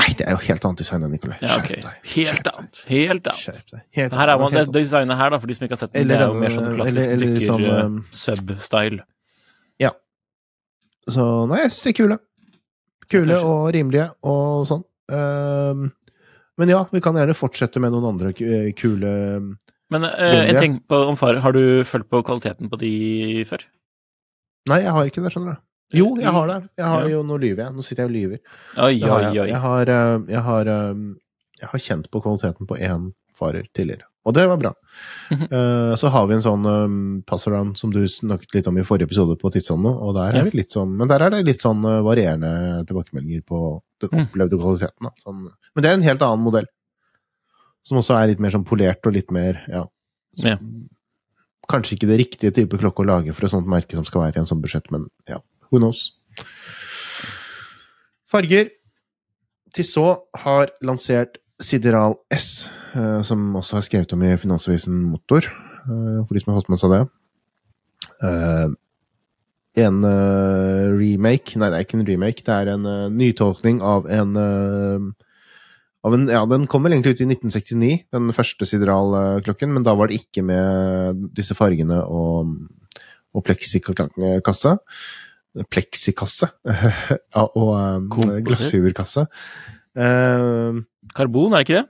[0.00, 1.36] Nei, det er jo helt annet design enn Nikolai.
[1.42, 1.72] Ja, ok.
[2.14, 2.78] Helt annet.
[2.88, 3.72] Helt annet.
[3.98, 6.22] Her er man, det designet her, da, for de som ikke har sett den, Eller
[6.22, 9.02] det er jo mer sånn klassisk dykker sånn, um, sub-style.
[9.82, 9.90] Ja.
[11.10, 12.20] Så nei, jeg syns de er kule.
[13.10, 14.86] Kule og rimelige og sånn.
[15.10, 15.90] Ehm,
[16.60, 18.32] men ja, vi kan gjerne fortsette med noen andre
[18.78, 19.12] kule
[19.90, 23.64] Men eh, en ting på, om farer, har du følt på kvaliteten på de før?
[24.70, 25.62] Nei, jeg har ikke det, skjønner du.
[25.98, 26.58] Jo, jeg har det.
[26.78, 27.08] Jeg har Ja.
[27.16, 27.74] jo, Nå lyver jeg.
[27.74, 28.38] Nå sitter jeg og lyver.
[28.76, 29.48] Oi, oi, oi, jeg.
[29.50, 30.94] Jeg har, eh, jeg har eh,
[31.60, 34.06] jeg har kjent på kvaliteten på én farer tidligere.
[34.28, 34.70] Og det var bra.
[35.32, 39.08] uh, så har vi en sånn um, passaround som du snakket litt om i forrige
[39.08, 41.80] episode på Tidsånden, og der er det litt sånn, men der er det litt sånn
[42.04, 43.60] varierende tilbakemeldinger på
[44.04, 44.26] den Mm.
[44.26, 45.10] opplevde kvaliteten.
[45.24, 45.40] Sånn,
[45.74, 46.66] men det er en helt annen modell.
[47.86, 49.86] Som også er litt mer sånn polert og litt mer, ja
[50.40, 50.56] Ja.
[51.70, 54.40] Kanskje ikke det riktige type klokke å lage for et sånt merke som skal være
[54.40, 55.38] i en sånn budsjett, men ja,
[55.70, 56.08] who knows.
[58.30, 58.70] Farger.
[59.74, 66.20] Tissot har lansert Sideral S, eh, som også har skrevet om i Finansavisen Motor, eh,
[66.24, 67.02] for de som har fått med seg det.
[68.26, 68.68] Eh,
[69.80, 74.34] en remake Nei, det er ikke en remake, det er en nytolkning av en
[76.08, 80.08] en, ja, Den kom vel egentlig ut i 1969, den første Sideral-klokken, men da var
[80.08, 82.54] det ikke med disse fargene og,
[83.36, 84.76] og pleksikasse.
[85.68, 86.48] Pleksikasse.
[87.34, 88.08] ja, og um,
[88.46, 89.26] glassfiberkasse.
[89.98, 90.80] Eh,
[91.16, 91.88] Karbon, er det ikke det?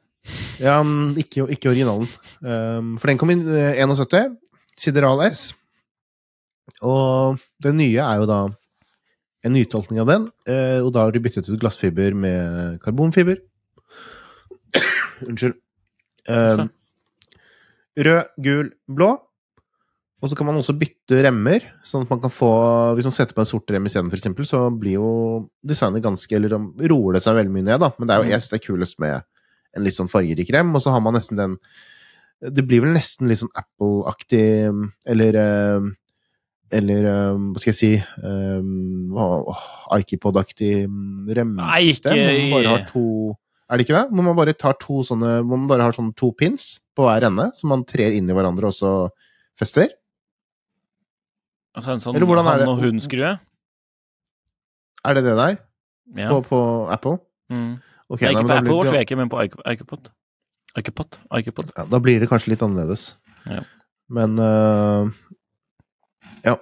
[0.61, 0.77] ja,
[1.17, 2.09] ikke, ikke originalen.
[2.43, 4.37] Um, for den kom i eh, 71.
[4.81, 5.51] Sideral S.
[6.87, 8.41] Og det nye er jo da
[9.45, 13.41] en nytolkning av den, eh, og da har de byttet ut glassfiber med karbonfiber.
[15.27, 15.59] Unnskyld.
[16.29, 16.69] Um,
[17.97, 19.11] rød, gul, blå.
[20.21, 22.51] Og så kan man også bytte remmer, sånn at man kan få
[22.97, 25.13] Hvis man setter på en sort rem isteden, eksempel, så blir jo
[25.65, 26.53] designet ganske Eller
[26.93, 27.89] roer det seg veldig mye ned, da.
[27.97, 29.25] Men det er jo, jeg syns det er kulest med
[29.79, 31.57] en litt sånn fargerik rem, og så har man nesten den
[32.41, 34.45] Det blir vel nesten litt sånn Apple-aktig,
[35.15, 35.89] eller eh,
[36.81, 39.17] Eller eh, hva skal jeg si um,
[39.97, 40.75] Ikepod-aktig
[41.39, 42.21] remmesystem.
[42.21, 43.07] Hvor bare har to
[43.71, 44.07] Er det ikke det?
[44.11, 47.23] Hvor man bare tar to sånne Hvor man bare har sånne to pins på hver
[47.29, 48.91] ende, som man trer inn i hverandre og så
[49.61, 49.93] fester?
[51.79, 52.69] Altså en sånn Eller hvordan er han det?
[52.73, 53.31] og hun-skrue?
[55.07, 55.55] Er det det der?
[56.19, 56.29] Ja.
[56.35, 56.59] På, på
[56.91, 57.19] Apple?
[57.53, 57.77] Mm.
[58.11, 59.43] Okay, Nei, nei, ikke men på Apple blir- Watch, ikke, men på.
[59.71, 60.11] Ikepod.
[61.39, 61.71] Ikepod.
[61.79, 63.05] Ja, da blir det kanskje litt annerledes.
[63.47, 63.63] Ja.
[64.11, 65.07] Men uh,
[66.45, 66.57] ja.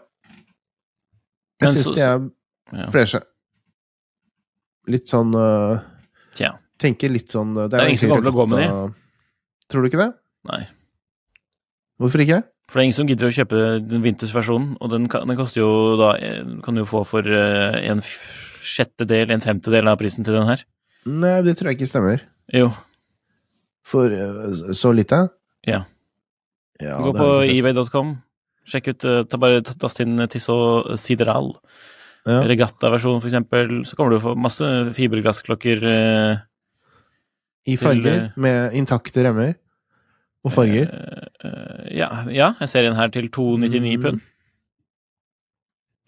[1.65, 2.29] Jeg syns så- de er
[2.77, 2.91] Ja.
[2.93, 3.23] freshe.
[4.93, 5.81] Litt sånn uh,
[6.37, 6.53] Tja.
[6.79, 8.93] Tenker litt sånn Det er ingen som kommer til å gå med de.
[9.69, 10.13] Tror du ikke det?
[10.49, 10.63] Nei.
[11.99, 12.43] Hvorfor ikke?
[12.69, 15.63] For det er ingen som gidder å kjøpe den vintersversjonen, og den, kan, den koster
[15.63, 20.27] jo da eh, Kan du jo få for eh, en sjettedel, en femtedel av prisen
[20.27, 20.65] til den her.
[21.09, 22.25] Nei, det tror jeg ikke stemmer.
[22.53, 22.71] Jo.
[23.89, 25.23] For øh, så lite?
[25.69, 25.87] Ja.
[26.83, 28.19] ja Gå på ebay.com.
[28.69, 31.55] Sjekk ut eh, ta Bare tast inn Tissot Sideral.
[32.29, 32.43] Ja.
[32.45, 33.81] Regattaversjon, for eksempel.
[33.89, 35.89] Så kommer du få masse fiberglassklokker.
[35.89, 36.45] eh,
[37.69, 39.55] I farger, til, med intakte remmer.
[40.47, 40.89] Og farger.
[40.89, 44.03] Uh, uh, ja, ja, jeg ser en her til 299 Mm.
[44.03, 44.21] pund.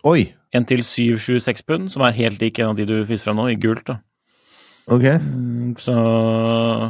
[0.08, 0.30] Oi!
[0.56, 3.50] En til 726 pund, som er helt lik en av de du viser fram nå,
[3.52, 3.84] i gult.
[3.86, 3.98] da.
[4.90, 5.04] Ok.
[5.22, 5.92] Mm, Så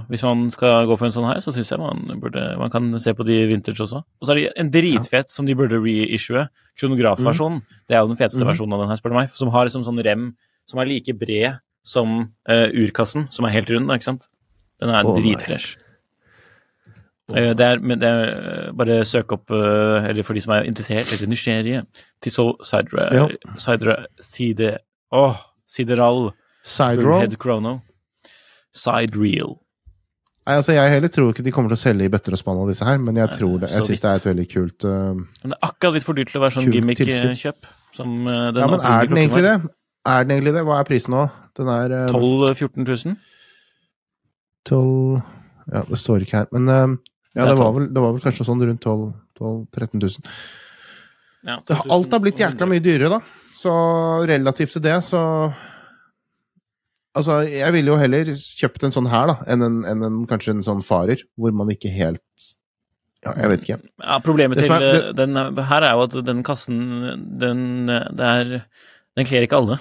[0.08, 2.86] hvis man skal gå for en sånn her, så syns jeg man burde Man kan
[3.02, 4.00] se på de vintage også.
[4.20, 6.46] Og så er det en dritfet som de burde reissue.
[6.80, 7.60] Kronografversjonen.
[7.88, 8.48] Det er jo den feteste Mhm.
[8.54, 9.30] versjonen av den her, spør du meg.
[9.34, 13.68] Som har liksom sånn rem som er like bred som uh, urkassen, som er helt
[13.70, 14.28] rund, ikke sant?
[14.80, 15.76] Den er oh, dritfresh.
[17.28, 17.36] Oh.
[17.36, 21.12] det er, det er eh, bare søk opp, eh, eller for de som er interessert
[21.14, 21.84] eller nysgjerrige,
[22.22, 23.28] Tissot Sidra, Ja.
[23.60, 24.78] Sidra Side
[25.12, 26.30] Åh, Sideral
[26.62, 27.80] Side Chrono.
[28.74, 29.56] Side reel.
[30.46, 32.60] Nei, altså Jeg heller tror ikke de kommer til å selge i bøtter og spann
[32.62, 33.70] av disse her, men jeg tror det.
[33.70, 36.32] Jeg syns det er et veldig kult uh, Men det er akkurat litt for dyrt
[36.32, 37.68] til å være sånn gimmick-kjøp.
[37.94, 39.56] Som den Ja, men er den egentlig det?
[40.08, 40.64] Er den egentlig det?
[40.66, 41.26] Hva er prisen nå?
[41.58, 42.24] Den er øh, 12
[42.56, 43.16] 000-14 000?
[44.68, 45.22] 12
[45.72, 46.96] Ja, det står ikke her, men øh,
[47.36, 49.12] ja, Det er var, vel, det var vel kanskje sånn rundt 12
[49.72, 50.32] 13 000.
[51.46, 53.20] Ja, Det, har- alt har blitt jækla mye dyrere, da.
[53.56, 53.70] Så
[54.28, 55.20] relativt til det, så
[57.16, 60.52] Altså, jeg ville jo heller kjøpt en sånn her, da, enn en, en, en, kanskje
[60.54, 62.22] en sånn farer, hvor man ikke helt
[63.24, 63.78] Ja, jeg vet ikke.
[64.04, 66.78] Ja, Problemet til er- det, den her er jo at den kassen,
[67.42, 68.52] den, eh, er,
[69.18, 69.80] den kler ikke alle.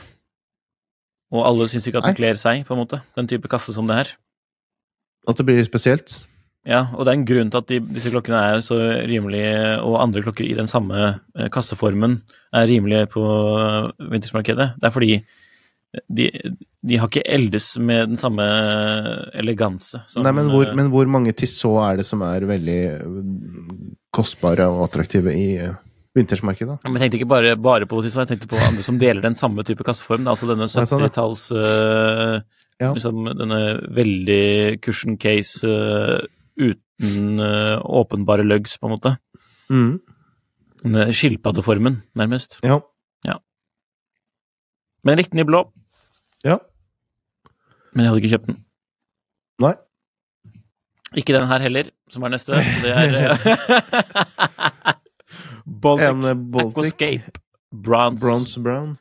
[1.31, 2.99] Og alle syns ikke at den kler seg, på en måte.
[3.15, 4.09] Den type kasse som det her.
[5.27, 6.21] At det blir spesielt.
[6.67, 8.77] Ja, og det er en grunn til at de, disse klokkene er så
[9.10, 12.19] rimelige, og andre klokker i den samme eh, kasseformen
[12.56, 14.73] er rimelige på eh, vintersmarkedet.
[14.77, 15.13] Det er fordi
[16.13, 16.27] de,
[16.85, 18.46] de har ikke eldes med den samme
[19.39, 20.04] eleganse.
[20.08, 22.81] som, Nei, men hvor, eh, men hvor mange Tissot er det som er veldig
[24.13, 25.85] kostbare og attraktive i vintersmarkedet?
[26.17, 26.79] vintersmarkedet?
[26.85, 29.37] Men jeg tenkte ikke bare, bare på Tissot, jeg tenkte på andre som deler den
[29.37, 30.27] samme type kasseform.
[30.27, 31.10] Altså denne Ja, sånn, ja.
[31.10, 32.41] 70-talls eh,
[32.80, 32.94] Ja.
[32.96, 33.62] liksom Denne
[33.92, 36.21] veldig cushion case uh,
[36.60, 39.15] uten uh, åpenbare lugs, på en måte.
[39.69, 40.00] Mm.
[40.84, 42.62] Denne skilpaddeformen, nærmest.
[42.63, 42.80] Ja.
[45.04, 45.62] Men jeg likte den i blå.
[46.44, 46.58] ja.
[47.94, 48.58] Men jeg hadde ikke kjøpt den.
[49.63, 49.71] Nei.
[51.17, 52.60] Ikke den her heller, som er neste.
[52.84, 53.48] Det er eh,
[55.82, 56.94] Baltic En Baltic.
[56.94, 58.21] Aquascape Bronze.
[58.21, 58.92] Bronze Brown.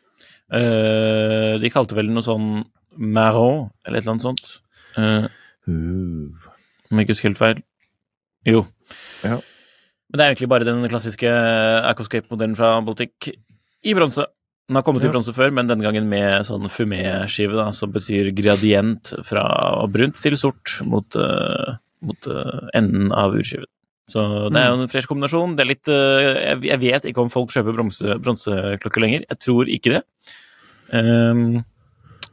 [0.48, 2.64] Uh, de kalte vel noe sånn
[2.98, 4.56] Marron, eller et eller annet sånt.
[4.98, 5.28] Eh,
[5.68, 6.32] Uh.
[6.88, 7.58] om jeg ikke husker helt feil.
[8.48, 8.62] Jo.
[9.20, 9.34] Ja.
[10.08, 11.28] Men det er egentlig bare den klassiske
[11.90, 13.28] Aquascape-modellen fra Baltic
[13.84, 14.24] i bronse.
[14.68, 18.30] Den har kommet i bronse før, men denne gangen med sånn fumé-skive, da, som betyr
[18.36, 19.44] gradient fra
[19.92, 23.68] brunt til sort mot, uh, mot uh, enden av urskiven.
[24.08, 25.52] Så det er jo en fresh kombinasjon.
[25.58, 29.28] Det er litt uh, jeg, jeg vet ikke om folk kjøper bronse- bronseklokker lenger.
[29.28, 30.02] Jeg tror ikke det.
[30.96, 31.58] Ehm,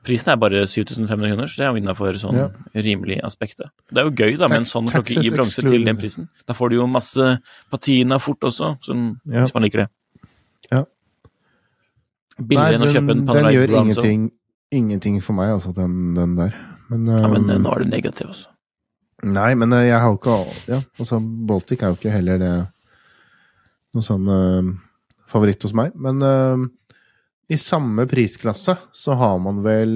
[0.06, 2.48] prisen er bare 7500 kroner, så det er jo innafor sånn Ja.
[2.86, 3.70] rimelig aspektet.
[3.92, 6.30] Det er jo gøy da med en sånn klokke i bronse til den prisen.
[6.48, 7.40] Da får du jo masse
[7.72, 9.44] patina fort også, som, Ja.
[9.44, 9.90] hvis man liker det.
[10.72, 10.84] Ja.
[12.40, 14.32] Billigere enn å kjøpe en Panerai den gjør ingenting,
[14.72, 16.54] ingenting for meg, altså, den, den der.
[16.90, 18.48] Men, Ja, men eh, um, nå er du negativ, altså.
[19.24, 20.36] Nei, men eh, jeg har jo ikke
[20.68, 22.68] Ja, altså, Baltic er jo ikke heller det
[23.96, 24.74] noe sånn uh,
[25.32, 25.96] favoritt hos meg.
[25.96, 26.66] Men eh,
[27.48, 29.92] i samme prisklasse så har man vel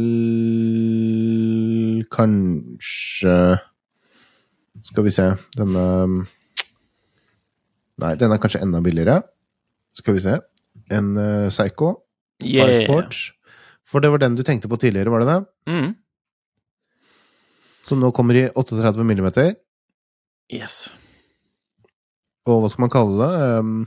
[2.13, 3.37] kanskje
[4.85, 5.25] Skal vi se
[5.57, 5.85] Denne
[7.99, 9.17] Nei, denne er kanskje enda billigere.
[9.91, 10.37] Skal vi se.
[10.95, 11.89] En uh, Psycho.
[12.39, 12.69] Yeah.
[12.69, 13.17] Firesport.
[13.83, 15.39] For det var den du tenkte på tidligere, var det det?
[15.67, 15.89] Mm.
[17.89, 19.51] Som nå kommer i 38 millimeter.
[20.47, 20.93] Yes.
[22.47, 23.49] Og hva skal man kalle det?
[23.59, 23.83] Um,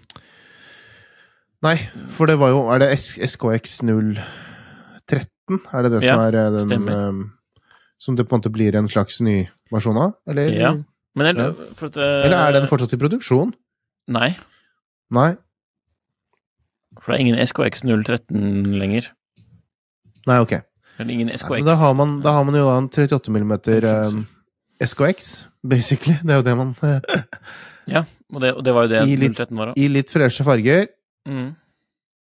[1.62, 1.76] nei,
[2.08, 5.60] for det var jo Er det SKX 013?
[5.72, 7.08] Er det det Ja, som er eh, den stemmer.
[7.08, 7.32] um,
[7.98, 10.14] Som det på en måte blir en slags ny versjon av?
[10.28, 10.72] Eller, Ja.
[11.14, 11.52] Men jeg, Ja.
[11.76, 13.52] for at, uh, eller er den fortsatt i produksjon?
[14.08, 14.34] Nei,
[15.10, 15.36] Nei.
[17.00, 19.10] for det er ingen SKX 013 lenger.
[20.26, 20.52] Nei, ok.
[20.98, 21.50] Eller ingen SKX.
[21.50, 23.52] men da, har man, da har man jo da en 38 mm
[23.84, 24.26] um,
[24.80, 26.14] SKX, basically.
[26.22, 26.74] Det er jo det man
[27.86, 29.78] Ja, og det, og det var jo det I litt- 013 var òg.
[29.78, 30.86] I litt freshe farger.
[31.28, 31.50] Mm.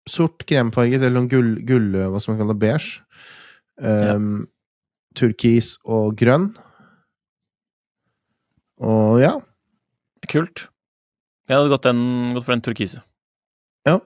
[0.10, 2.62] Sort, kremfarget eller noen gull, gull Hva skal man kalle det?
[2.64, 3.02] Beige.
[3.82, 4.48] Um,
[5.18, 6.52] Turkis og grønn.
[8.82, 9.36] Og ja.
[10.32, 10.68] Kult.
[11.50, 13.02] Jeg hadde gått, den, gått for den turkise.
[13.88, 13.98] Ja.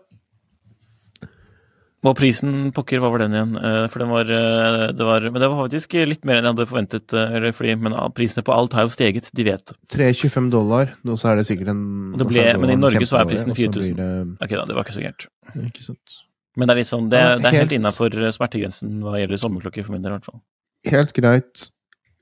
[2.05, 3.53] Og prisen, pokker, hva var den igjen?
[3.57, 6.53] Eh, For den var, eh, det var Men det var faktisk litt mer enn jeg
[6.53, 7.13] hadde forventet.
[7.17, 9.73] eh, Eller fordi, men ah, prisene på alt har jo steget, de vet.
[9.89, 10.93] 3,25 dollar.
[11.05, 13.95] Og så er det sikkert en det ble- men i Norge så er prisen 4000.
[13.97, 14.37] Det...
[14.45, 15.27] Ok da, det var ikke så gærent.
[15.65, 16.19] Ikke sant.
[16.55, 19.83] Men det er litt sånn, det, det er helt helt- innafor smertegrensen hva gjelder sommerklokker,
[19.83, 20.41] for min del i hvert fall.
[20.87, 21.65] Helt greit.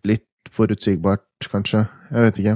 [0.07, 1.84] Litt forutsigbart, kanskje.
[2.09, 2.55] Jeg vet ikke.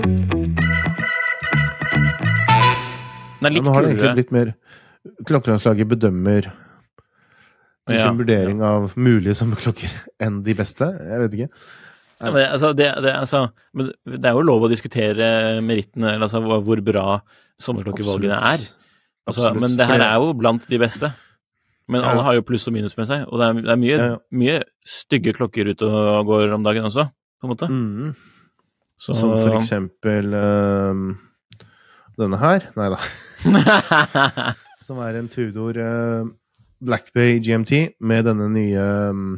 [3.41, 4.53] Den er Ja, nå har det egentlig blitt mer
[5.25, 6.51] Klokkelandslaget bedømmer
[7.89, 9.89] i Ja, vurdering vurdering av mulige sommerklokker
[10.21, 10.85] enn de beste.
[10.85, 11.47] Jeg vet ikke.
[12.21, 15.25] Ja, men, altså, det, det, altså, men det er jo lov å diskutere
[15.65, 17.05] merittene, altså hvor bra
[17.61, 18.67] sommerklokkevalgene er.
[19.25, 21.09] Altså, men det her er jo blant de beste.
[21.89, 22.11] Men Ja.
[22.13, 24.05] alle har jo pluss og minus med seg, og det er, det er mye, Ja,
[24.13, 24.17] ja.
[24.31, 27.09] mye stygge klokker ute og går om dagen også,
[27.41, 27.67] på en måte.
[27.67, 28.13] Mm.
[29.01, 31.17] Så Som for eksempel øhm,
[32.19, 32.65] denne her.
[32.77, 32.99] Nei da.
[34.85, 36.27] Som er en Tudor uh,
[36.81, 39.35] Black Bay GMT med denne nye um,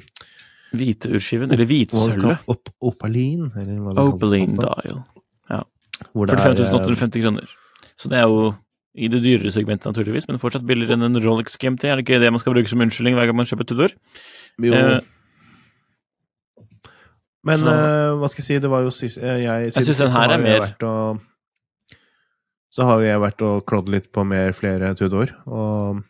[0.74, 2.47] Hvite urskiven, eller hvitsølvet.
[2.49, 4.15] Op Opalin, eller hva det kalles.
[4.15, 5.01] Opaline dial.
[5.51, 5.59] Ja.
[6.01, 7.51] det er, 45 øh, 850 kroner.
[8.01, 8.53] Så det er jo
[8.93, 11.86] i det dyrere segmentet, naturligvis, men fortsatt billigere enn en Rolex GMT.
[11.89, 13.93] Er det ikke det man skal bruke som unnskyldning hver gang man kjøper Tudor?
[14.61, 14.74] Jo.
[14.74, 14.99] Eh,
[17.43, 20.13] Men øh, hva skal jeg si, det var jo sist Jeg, Jeg, siden synes den
[20.15, 21.19] her er mer- og
[22.74, 26.01] Så har jo jeg vært og klådd litt på mer flere Tudor, og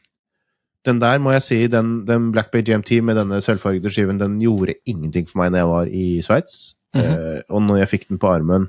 [0.88, 4.40] den der må jeg si, den, den Black Bay GMT med denne sølvfargede skiven, den
[4.44, 6.58] gjorde ingenting for meg når jeg var i Sveits.
[6.94, 7.04] Mhm.
[7.04, 8.68] eh, og når jeg fikk den på armen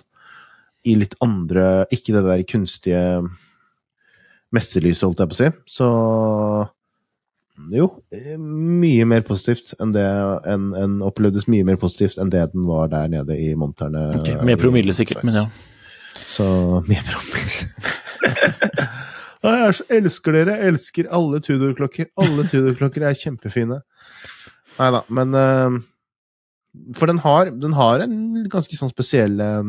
[0.88, 3.02] i litt andre Ikke det der kunstige
[4.54, 5.50] messelyset, holdt jeg på å si.
[5.68, 5.88] Så
[7.74, 10.06] jo, eh, mye mer positivt enn det
[10.50, 14.06] enn, en opplevdes mye mer positivt enn det den var der nede i monterne.
[14.18, 15.44] Ok, mer promille, sikkert, men ja.
[16.20, 16.46] Så
[16.88, 17.68] mye promille.
[19.44, 20.54] Å, Jeg elsker dere.
[20.60, 22.08] Jeg elsker alle Tudor-klokker.
[22.20, 23.80] Alle Tudor-klokker er kjempefine.
[24.78, 25.76] Nei da, men uh,
[26.98, 28.14] For den har, den har en
[28.50, 29.68] ganske sånn spesiell eh,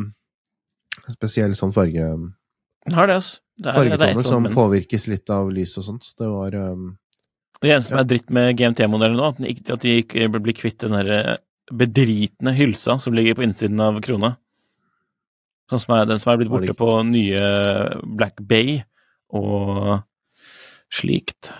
[1.12, 3.36] Spesiell sånn farge Den har det, altså.
[3.56, 6.08] Det er, det er et som men påvirkes litt av lys og sånt.
[6.08, 6.88] Så det var um,
[7.62, 10.82] det eneste som er dritt med GMT-modellen nå, at de, ikke- at de blir kvitt
[10.82, 11.38] den der eh,
[11.72, 14.34] bedritne hylsa som ligger på innsiden av krona.
[15.70, 17.40] Sånn som er den som er blitt borte på nye
[18.18, 18.76] Black Bay
[19.34, 20.02] og
[20.94, 21.50] slikt.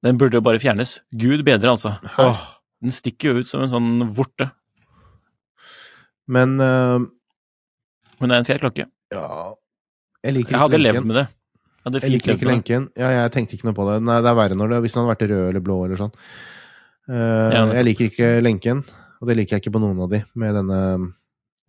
[0.00, 1.00] Den burde jo bare fjernes.
[1.12, 1.92] Gud bedre, altså.
[2.18, 2.40] Åh,
[2.80, 4.48] den stikker jo ut som en sånn vorte.
[6.30, 7.02] Men uh,
[8.20, 8.86] Men det er en fet klokke.
[9.12, 9.26] ja
[10.24, 10.94] Jeg liker Jeg hadde lenken.
[11.02, 11.26] levd med det.
[11.80, 12.88] Jeg Jeg liker ikke lenken.
[12.96, 13.98] Ja, jeg tenkte ikke noe på det.
[14.04, 16.12] Nei, det er verre når det, hvis den hadde vært rød eller blå eller sånn.
[17.08, 18.82] Uh, Ja, jeg liker ikke lenken,
[19.20, 20.80] og det liker jeg ikke på noen av de, med denne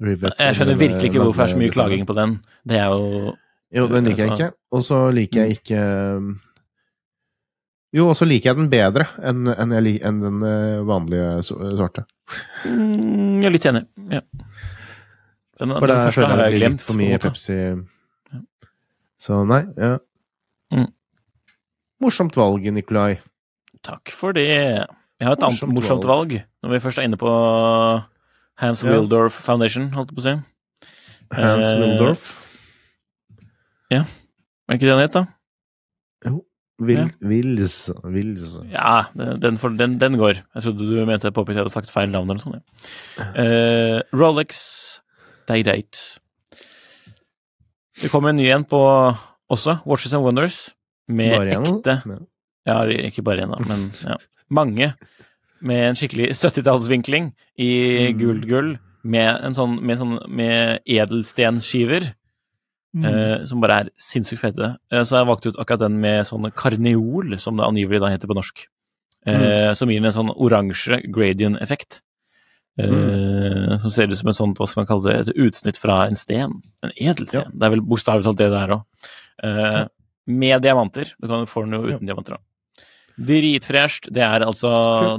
[0.08, 0.36] rivet.
[0.40, 2.38] Jeg skjønner virkelig ikke hvorfor det er så mye lange klaging på den.
[2.68, 3.36] Det er jo
[3.72, 4.50] Jo, den liker jeg ikke.
[4.76, 5.82] Og så liker jeg ikke
[6.18, 6.32] um,
[7.96, 12.06] Jo, og så liker jeg den bedre enn enn jeg enn den eh, vanlige svarte.
[12.66, 13.84] mm, Jeg er litt enig.
[14.18, 14.22] Ja.
[15.60, 17.20] Den, For der føler jeg det blir litt for mye.
[17.22, 17.58] Pepsi.
[19.22, 19.98] Så nei, ja.
[20.74, 20.88] Mm.
[22.02, 23.20] Morsomt valg, Nikolai.
[23.86, 24.48] Takk for det.
[24.48, 26.34] Jeg har et annet Morsomt morsomt valg,
[26.64, 27.30] når vi først er inne på
[28.60, 28.92] Hans Ja.
[28.92, 30.36] Wildorf Foundation, holdt jeg på å si.
[31.38, 32.38] Hans Eh, Wildorf.
[34.72, 35.26] Er ikke det han het, da?
[36.82, 37.04] Vil, ja.
[37.30, 37.76] Vils,
[38.10, 38.56] Vils.
[38.72, 40.40] Ja, den, for, den, den går.
[40.56, 42.64] Jeg trodde du mente jeg påpekte jeg hadde sagt feil navn eller noe sånt.
[43.20, 43.28] Ja.
[43.38, 44.62] Eh, Rolex
[45.50, 46.18] Day-Date.
[48.02, 48.80] Det kommer en ny en på
[49.52, 50.72] også, Watches and Wonders,
[51.12, 52.18] med ekte Ja.
[52.66, 52.80] Ja,
[53.10, 54.16] ikke bare én, da, men ja.
[54.62, 54.92] mange
[55.62, 57.72] med en skikkelig 70-tallsvinkling i
[58.12, 58.18] Mm.
[58.20, 58.72] gult gull,
[59.04, 62.14] med en sånn med, sånn, med edelstenskiver.
[62.94, 63.06] Mm.
[63.08, 64.76] Eh, som bare er sinnssykt fete.
[64.92, 68.28] Eh, så jeg valgte ut akkurat den med sånn karneol, som det angivelig da heter
[68.28, 68.66] på norsk.
[69.26, 72.02] Eh, Som gir en sånn oransje gradient-effekt.
[72.80, 73.80] Mm.
[73.80, 76.16] Som ser ut som et sånt, hva skal man kalle det, et utsnitt fra en
[76.16, 76.62] sten.
[76.84, 77.46] En edelsten.
[77.46, 77.52] Ja.
[77.54, 78.84] Det er vel bokstavelig talt det det er òg.
[79.44, 79.84] Eh,
[80.28, 81.14] Med diamanter.
[81.20, 82.42] Du kan få den jo uten diamanter, da.
[83.18, 84.10] Dritfresht.
[84.14, 84.72] Det er altså,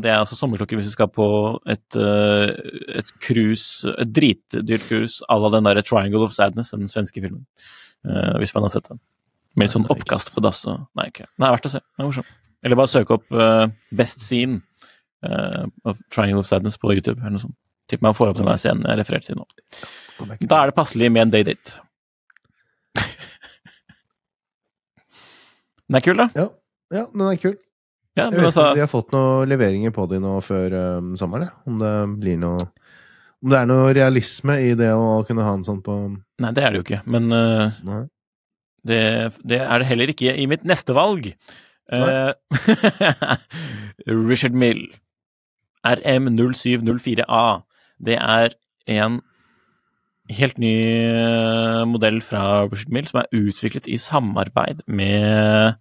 [0.02, 1.26] det er altså sommerklokke hvis du skal på
[1.70, 2.52] et, eh,
[3.00, 7.44] et cruise, et dritdyrt cruise à la den derre Triangle of Sadness, den svenske filmen.
[8.06, 9.00] Eh, hvis man har sett den.
[9.56, 11.26] Med litt sånn oppkast på dass og Nei, ikke.
[11.38, 11.82] Nei, verdt å se.
[11.82, 12.30] Det er morsomt.
[12.62, 14.60] Eller bare søke opp uh, Best Scene
[15.26, 17.58] uh, of Triangle of Sadness på YouTube, eller noe sånt.
[17.90, 19.46] Tipper man får opp den der scenen jeg refererte til nå.
[20.46, 21.74] Da er det passelig med en day-date.
[25.90, 26.26] Den er kul, da.
[26.38, 26.46] Ja,
[26.94, 27.56] ja, den er kul.
[28.12, 30.74] Ja, Jeg vet ikke altså, om de har fått noen leveringer på de nå før
[31.00, 31.48] um, sommeren.
[31.68, 32.60] Om det blir noe
[33.42, 36.64] Om det er noe realisme i det å kunne ha en sånn på Nei, det
[36.64, 37.02] er det jo ikke.
[37.08, 38.04] Men uh,
[38.84, 39.02] det,
[39.48, 41.30] det er det heller ikke i mitt neste valg.
[41.92, 42.32] Uh,
[44.30, 44.90] Richard Mill.
[45.82, 47.44] RM0704A.
[48.02, 48.54] Det er
[48.92, 49.20] en
[50.30, 50.74] helt ny
[51.10, 55.74] eh, modell fra Richard Mill som er utviklet i samarbeid med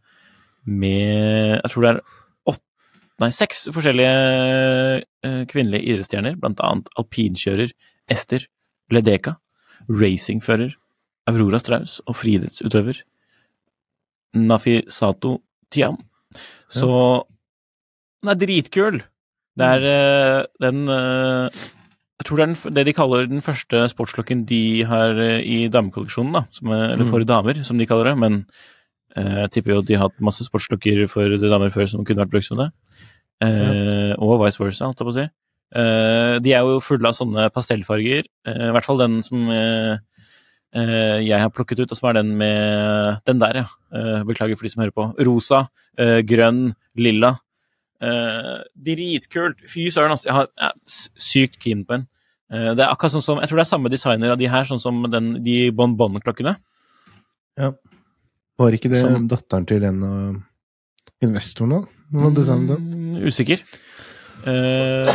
[0.65, 2.01] med Jeg tror det er
[3.21, 4.11] nei, seks forskjellige
[5.27, 7.71] eh, kvinnelige idrettsstjerner, blant annet alpinkjører
[8.11, 8.45] Ester
[8.91, 9.37] Ledeka,
[9.89, 10.73] racingfører
[11.31, 13.03] Aurora Strauss og friidrettsutøver
[14.37, 15.37] Nafisato
[15.71, 15.97] Tiam.
[16.71, 16.87] Så
[18.23, 19.01] den er dritkul.
[19.59, 21.63] Det er eh, den eh,
[22.21, 26.35] Jeg tror det er den, det de kaller den første sportsklokken de har i damekolleksjonen,
[26.37, 26.43] da.
[26.55, 28.17] Som, er- eller for damer, som de kaller det.
[28.21, 28.37] Men
[29.17, 32.23] eh, jeg tipper jo at de har hatt masse sportsklokker for damer før som kunne
[32.23, 32.69] vært brukt som det.
[33.41, 35.27] Eh, Og vice versa, holdt jeg på å si.
[35.73, 38.23] Eh, de er jo fulle av sånne pastellfarger.
[38.45, 39.49] eh, I hvert fall den som
[40.73, 43.65] jeg har plukket ut, og som er den med Den der, ja.
[43.93, 45.07] Eh, beklager for de som hører på.
[45.25, 47.39] Rosa, eh, grønn, lilla.
[48.01, 49.59] Eh, dritkult.
[49.67, 50.25] Fy søren, altså.
[50.29, 52.07] Jeg har- er sykt keen på en.
[52.51, 54.63] Eh, det er akkurat sånn som Jeg tror det er samme designer av de her,
[54.63, 56.55] sånn som den, de bonbon-klokkene.
[57.57, 60.43] Var ikke det Som- datteren til en av
[61.23, 61.87] investorene?
[62.67, 62.77] den?
[62.91, 63.59] Mm, usikker.
[64.41, 65.05] Uh,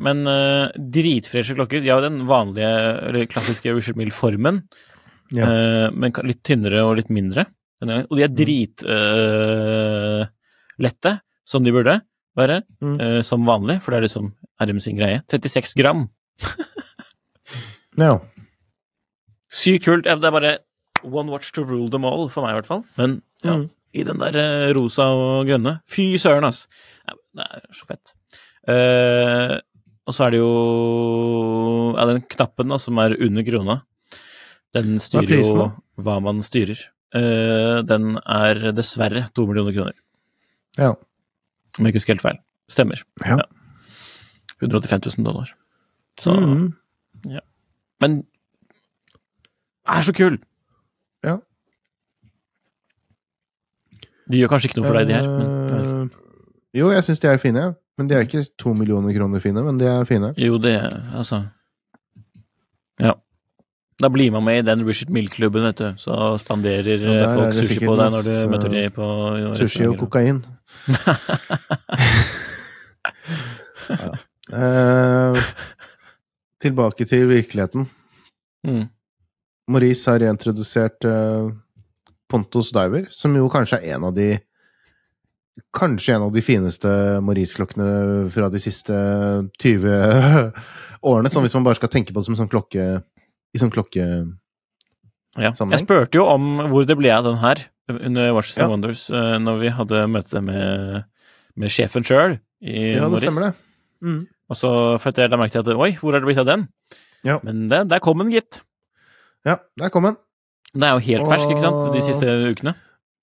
[0.00, 1.80] men uh, dritfreshe klokker.
[1.84, 2.70] De har jo den vanlige,
[3.10, 4.62] eller klassiske Richard Mill-formen,
[5.34, 5.44] Ja.
[5.44, 7.44] uh, men litt tynnere og litt mindre.
[7.84, 8.80] Og de er dritlette,
[11.44, 11.98] som de burde
[12.38, 13.20] være, Mm.
[13.22, 15.20] som vanlig, for det er liksom RM sin greie.
[15.28, 16.08] 36 gram.
[17.98, 18.18] Ja.
[19.52, 20.04] Sykt kult.
[20.04, 20.58] Det er bare
[21.04, 22.84] one watch to rule them all, for meg i hvert fall.
[22.96, 23.70] Men ja, Mm.
[23.94, 26.66] I den der eh, rosa og grønne Fy søren, altså!
[27.04, 28.14] Ja, det er så fett.
[28.64, 29.58] Uh,
[30.08, 30.52] og så er det jo
[31.92, 33.76] ja, den knappen da, som er under krona.
[34.74, 35.66] Den styrer jo
[36.00, 36.80] hva man styrer.
[37.14, 39.98] Uh, den er dessverre to millioner kroner,
[40.80, 40.94] ja.
[40.94, 42.40] om jeg ikke husker helt feil.
[42.72, 43.04] Stemmer.
[43.20, 43.36] Ja.
[44.62, 45.52] 185 000 dollar.
[46.20, 46.32] Så
[47.28, 47.44] ja.
[48.00, 48.22] Men
[49.84, 50.40] er så kul!
[54.30, 55.26] De gjør kanskje ikke noe for deg, de her.
[55.28, 57.64] Men, Eh, jo, jeg syns de er fine.
[57.98, 60.32] Men de er ikke to millioner kroner fine, men de er fine.
[60.36, 61.44] jo, det er Altså
[63.00, 63.12] Ja.
[64.02, 65.94] Da blir man med i den Richard Mill-klubben, vet du.
[65.96, 69.06] Så spanderer Ja, eh, folk sushi på deg når du møter dem på
[69.56, 70.42] Sushi og kokain.
[73.88, 74.10] ja.
[74.54, 75.36] Eh,
[76.60, 77.86] tilbake til virkeligheten.
[78.66, 78.84] Mm.
[79.68, 81.50] Maurice har reintrodusert eh,
[82.34, 84.32] Pontos Diver, som jo kanskje er en av de
[85.74, 86.90] Kanskje en av de fineste
[87.22, 88.94] Maurice-klokkene fra de siste
[89.62, 89.84] 20
[91.10, 91.30] årene.
[91.30, 92.86] Sånn hvis man bare skal tenke på det som en sånn klokke
[93.54, 94.32] i sånn klokkesammenheng.
[95.38, 95.52] Ja.
[95.54, 98.66] Jeg spurte jo om hvor det ble av den her under Watches Ja.
[98.66, 101.06] and Wonders eh, når vi hadde møte med,
[101.54, 103.54] med sjefen sjøl i Ja, det stemmer det.
[104.02, 104.20] Mm.
[104.50, 104.70] Og så
[105.02, 106.66] følte jeg da merket jeg at oi, hvor er det blitt av den?
[107.26, 107.38] Ja.
[107.46, 108.60] Men det, der kom den, gitt.
[109.46, 110.18] Ja, der kom den.
[110.74, 112.74] Den er jo helt fersk, ikke sant, de siste ukene.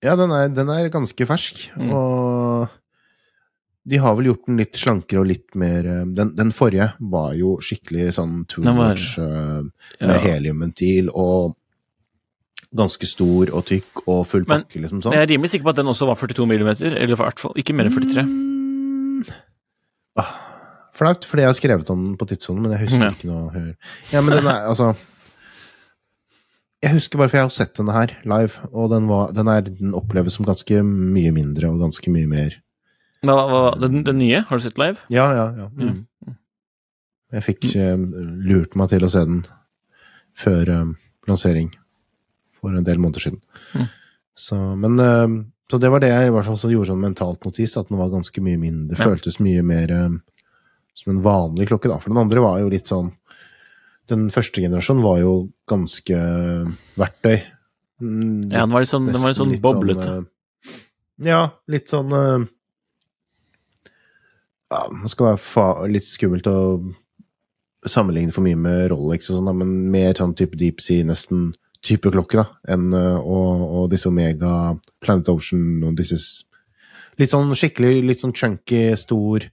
[0.02, 1.90] Ja, den er, den er ganske fersk, Mm.
[1.92, 2.68] og
[3.86, 7.32] de har vel gjort den litt slankere og litt mer eh, Den, den forrige var
[7.34, 9.62] jo skikkelig sånn two watch eh,
[10.00, 10.18] Ja.
[10.22, 11.56] heliumventil og
[12.74, 15.12] ganske stor og tykk og full Men- pakke, liksom Men sånn.
[15.12, 17.52] jeg er rimelig sikker på at den også var 42 millimeter, eller i hvert fall
[17.58, 18.22] ikke mer enn 43.
[18.24, 19.24] Mm.
[20.16, 20.32] Ah,
[20.94, 23.10] Flaut, fordi jeg har skrevet om den på tidssonen, men jeg husker Ja.
[23.10, 23.74] ikke noe.
[24.12, 24.94] Ja, men den er altså
[26.82, 29.68] Jeg husker bare for jeg har sett denne her live, og den, var, den, er,
[29.68, 32.56] den oppleves som ganske mye mindre og ganske mye mer
[33.22, 34.98] Men hva, hva, den, den nye, har du sett live?
[35.14, 35.68] Ja, ja, ja.
[35.78, 36.34] Mm.
[37.32, 37.94] Jeg fikk eh,
[38.48, 39.44] lurt meg til å se den
[40.36, 40.90] før um,
[41.30, 41.70] lansering
[42.58, 43.38] for en del måneder siden.
[43.78, 43.86] Mm.
[44.42, 45.38] Så, men um,
[45.70, 48.00] så det var det jeg i hvert fall så gjorde sånn mentalt notis, at den
[48.02, 48.98] var ganske mye mindre.
[48.98, 49.06] Ja.
[49.06, 49.94] Føltes mye mer
[50.98, 51.96] som en vanlig klokke, da.
[52.02, 53.14] For den andre var jo litt sånn
[54.12, 55.34] Den første generasjonen var jo
[55.70, 56.16] ganske
[57.00, 57.38] verktøy.
[58.02, 60.08] Litt, Ja, den var litt sånn, var litt sånn boblete.
[60.08, 60.26] Sånn,
[61.22, 62.44] ja, litt sånn eh,
[64.72, 66.58] ja, Det skal være litt skummelt å
[67.86, 71.50] sammenligne for mye med Rolex og sånn, men mer sånn type deep sea, nesten
[71.82, 76.20] type klokke, da, enn eh, og, og disse Omega, Planet Ocean og disse
[77.20, 79.44] Litt sånn skikkelig, litt sånn chunky, stor,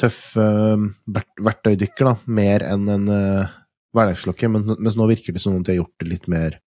[0.00, 0.76] tøff uh,
[1.06, 3.54] verktøydykker, da, mer enn en uh,
[3.94, 6.60] hverdagsklokke, men, mens nå virker det som om de har gjort det litt mer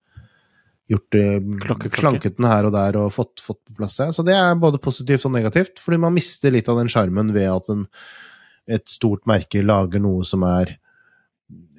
[0.88, 1.24] Gjort det
[1.66, 2.00] Klokke, klokke.
[2.00, 4.06] Slanket den her og der og fått, fått på plass det.
[4.16, 7.50] Så det er både positivt og negativt, fordi man mister litt av den sjarmen ved
[7.52, 7.82] at en,
[8.72, 10.78] et stort merke lager noe som er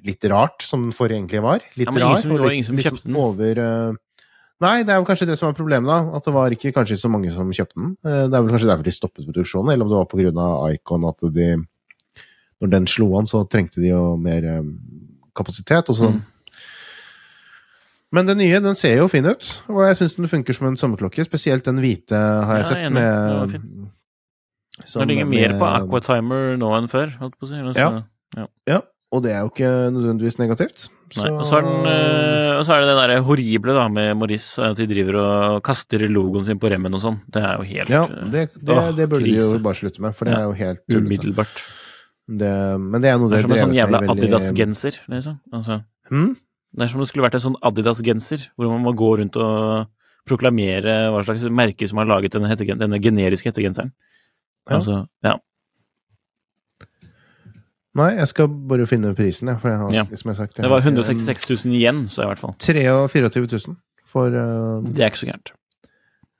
[0.05, 1.64] litt rart, som den forrige egentlig var.
[1.80, 2.20] Litt Ja, rar.
[2.20, 3.16] som- og litt- ingen som kjøpte den.
[3.16, 3.96] Over, eh,
[4.61, 6.16] Nei, det er jo kanskje det som er problemet, da.
[6.18, 7.92] At det var ikke kanskje så mange som kjøpte den.
[8.04, 10.38] Eh, Det er vel kanskje derfor de stoppet produksjonen, eller om det var på grunn
[10.42, 11.64] av Icon at de
[12.61, 14.62] Når den slo an, så trengte de jo mer eh,
[15.36, 16.22] kapasitet, og så Mm.
[18.11, 20.76] Men den nye den ser jo fin ut, og jeg syns den funker som en
[20.80, 21.22] sommerklokke.
[21.28, 22.94] Spesielt den hvite har jeg Ja, sett enig.
[22.94, 23.90] Den med fin.
[24.86, 27.54] som- Den ligger mer med- på Aquatimer nå enn før, holdt på å si.
[27.54, 28.04] Altså,
[28.66, 28.80] Ja,
[29.14, 30.88] og det er jo ikke nødvendigvis negativt.
[31.16, 34.61] Nei, og så den, eh, og så er det det der horrible da med Maurice,
[34.61, 37.16] at de driver og kaster logoen sin på remmen og sånn.
[37.32, 40.04] Det er jo helt Ja, eh, det, det, Åh, det burde de jo bare slutte
[40.04, 41.06] med, for det Ja, er jo helt tullete.
[41.06, 41.62] umiddelbart.
[42.28, 45.38] Det, men det er noe Det er som en sånn jævla Adidas-genser, liksom.
[45.56, 45.80] Altså,
[46.12, 46.34] hmm?
[46.76, 49.88] det er som det skulle vært en sånn Adidas-genser, hvor man må gå rundt og
[50.28, 53.94] proklamere hva slags merke som har laget denne, denne generiske hettegenseren.
[54.68, 54.76] Ja.
[54.76, 55.38] Altså, ja.
[57.99, 59.59] Nei, jeg skal bare finne prisen, jeg.
[59.62, 60.05] For jeg har, Ja.
[60.14, 62.55] som jeg sagt, jeg Det var har- 166 000 igjen, så i hvert fall.
[62.59, 63.30] 23
[63.66, 63.76] 000
[64.07, 65.53] for uh, Det er ikke så gærent.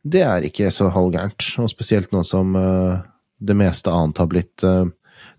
[0.09, 3.01] Det er ikke så halvgærent, og spesielt nå som uh,
[3.43, 4.87] det meste annet har blitt uh,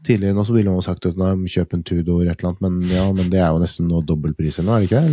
[0.03, 2.89] Tidligere nå så ville man sagt at nei, kjøp en Tudor et eller annet, men
[2.91, 5.07] ja, men det er jo nesten nå dobbeltpris ennå, er det ikke det?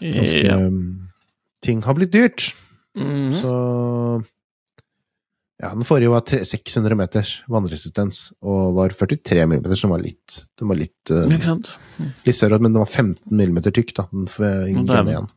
[0.00, 0.58] Eller ganske Ja.
[1.62, 2.54] Ting har blitt dyrt.
[2.96, 3.32] Mhm.
[3.36, 4.24] Så
[5.60, 10.70] Ja, den forrige var 600 meters vannresistens og var 43 millimeter, som var litt Den
[10.70, 11.26] var litt, uh,
[12.24, 14.06] litt større, men den var 15 millimeter tykk, da.
[14.08, 15.28] Den, den, igjen.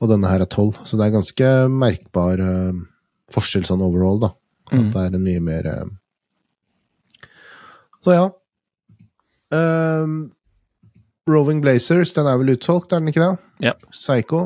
[0.00, 2.78] Og denne her er 12, så det er ganske merkbar uh,
[3.34, 4.30] forskjell sånn overall, da.
[4.70, 4.90] At Mm.
[4.94, 5.88] det er en mye mer uh...
[8.06, 8.28] Så ja.
[9.50, 10.30] Um,
[11.26, 13.38] Roving Blazers, den er vel utsolgt, er den ikke det?
[13.66, 13.72] Ja.
[13.90, 14.44] Psycho.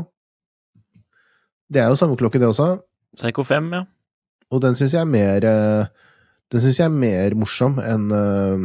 [1.69, 2.79] Det er jo samme klokke, det også.
[3.21, 3.85] Psycho 5, ja.
[4.53, 5.87] Og den syns jeg er mer eh,
[6.53, 8.65] Den syns jeg er mer morsom enn eh,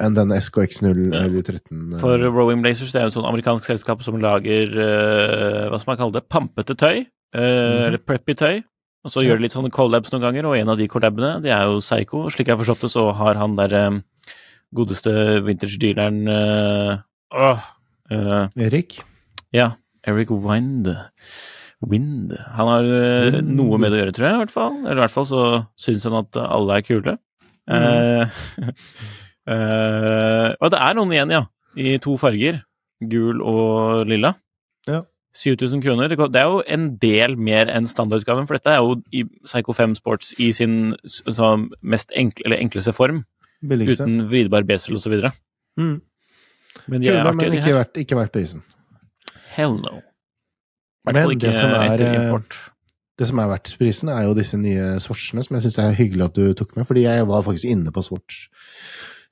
[0.00, 1.92] enn den SKX0 eller 13.
[1.94, 2.00] eh.
[2.00, 5.98] For Rowing Blazers det er jo et sånn amerikansk selskap som lager hva skal man
[6.00, 7.02] kalle det, pampete tøy.
[7.36, 8.62] eh, Eller preppy tøy.
[9.04, 11.52] Og så gjør de litt sånne collabs noen ganger, og en av de collabene det
[11.52, 12.26] er jo Psycho.
[12.32, 13.76] Slik jeg har forstått det, så har han der
[14.76, 15.12] godeste
[15.46, 17.62] vintage-dealeren åh,
[18.10, 18.98] eh, Erik?
[19.56, 19.70] Ja,
[20.06, 20.88] Eric Wind.
[21.80, 22.34] Wind.
[22.56, 23.54] Han har eh, Wind.
[23.56, 24.74] noe med det å gjøre, tror jeg, i hvert fall.
[24.84, 25.44] Eller i hvert fall så
[25.80, 27.16] syns han at alle er kule.
[27.70, 28.42] Eh,
[29.54, 31.46] eh, og det er noen igjen, ja.
[31.80, 32.60] I to farger.
[33.00, 34.34] Gul og lilla.
[34.90, 35.04] Ja.
[35.40, 36.10] 7000 kroner.
[36.10, 39.94] Det er jo en del mer enn standardutgaven, for dette er jo i Psycho 5
[40.00, 40.96] Sports i sin
[41.80, 43.22] mest enkle, eller enkleste form,
[43.62, 44.04] Billigste.
[44.04, 45.14] uten vridbar besel osv.
[45.78, 46.00] Mm.
[46.90, 48.66] Men de Kule, men ikke verdt, ikke verdt prisen.
[49.54, 50.00] Hell no.
[51.08, 52.60] Men det som er, eh.
[53.20, 56.30] Det som er verdt prisen, er jo disse nye Swatchene, som jeg syns er hyggelig
[56.30, 58.46] at du tok med, fordi jeg var faktisk inne på Swatch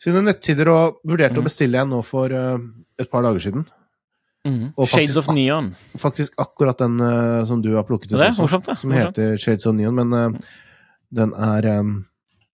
[0.03, 1.43] sine nettsider og vurderte mm.
[1.43, 2.61] å bestille en nå for uh,
[3.01, 3.66] et par dager siden.
[4.47, 4.71] Mm.
[4.87, 5.73] Shades of Neon.
[5.99, 8.79] Faktisk akkurat den uh, som du har plukket ut Det også, morsomt, det.
[8.79, 9.19] som Morsomt.
[9.19, 10.55] heter Shades of Neon, men uh,
[11.14, 11.97] den er um,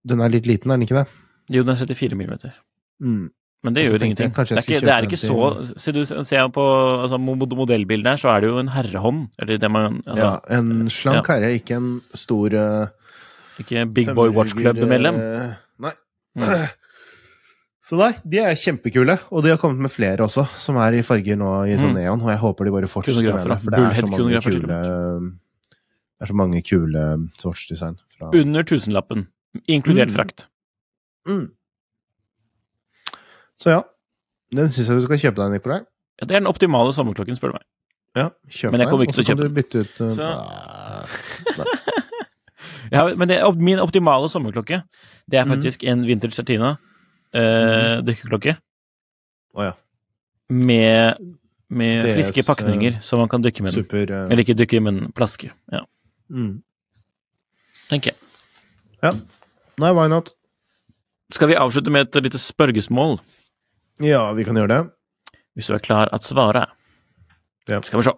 [0.03, 1.05] Den er litt liten, er den ikke det?
[1.53, 2.55] Jo, den er 34 millimeter.
[3.03, 3.29] Mm.
[3.63, 4.31] Men det gjør tenkte ingenting.
[4.35, 6.63] Det er ikke, det er ikke så Ser du ser på
[7.03, 9.21] altså, mod- modellbildet her, så er det jo en herrehånd.
[9.39, 12.87] Eller det man altså, ja, en slank herre, ikke en stor uh,
[13.63, 15.15] Ikke Big Boy Watch Club-medlem.
[15.15, 15.53] Uh,
[15.87, 15.93] nei.
[16.35, 16.43] Mm.
[17.83, 21.01] Så nei, de er kjempekule, og de har kommet med flere også, som er i
[21.03, 21.97] farger nå i sånn Mm.
[21.99, 24.67] neon, og jeg håper de bare fortsetter med det, for det er så mange kule
[26.13, 27.01] det er så mange kule
[27.39, 27.97] Swatch-design.
[28.15, 29.27] fra- Under tusenlappen.
[29.67, 30.15] Inkludert Mm.
[30.15, 30.45] frakt.
[31.27, 31.49] Mm.
[33.63, 33.81] Så ja,
[34.55, 35.79] den syns jeg du skal kjøpe deg, Nikolai.
[36.19, 37.67] Ja, det er den optimale sommerklokken, spør du meg.
[38.13, 41.07] Ja, kjøp den, og så kan du bytte ut uh, Så- ah,
[42.93, 44.83] Ja, men det, min optimale sommerklokke,
[45.31, 46.75] det er faktisk faktisk en vintage Certina
[47.33, 48.53] eh, dykkerklokke
[49.57, 49.71] Å ja.
[50.49, 51.17] med,
[51.69, 53.85] med DS, friske pakninger, så man kan dykke med den.
[53.85, 54.27] Super uh...
[54.27, 55.49] Eller ikke dykke, men plaske.
[55.71, 55.81] Ja,
[56.29, 56.61] mm.
[57.89, 58.17] tenker jeg.
[59.01, 59.15] Ja.
[59.81, 60.35] Nei, why not?
[61.33, 63.17] Skal vi avslutte med et lite spørgesmål?
[64.01, 64.81] Ja, vi kan gjøre det.
[65.53, 66.63] Hvis du er klar til å svare.
[67.69, 67.81] Ja.
[67.85, 68.15] Skal vi se.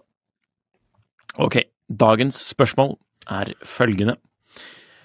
[1.42, 1.58] Ok,
[1.92, 2.96] dagens spørsmål
[3.28, 4.16] er følgende.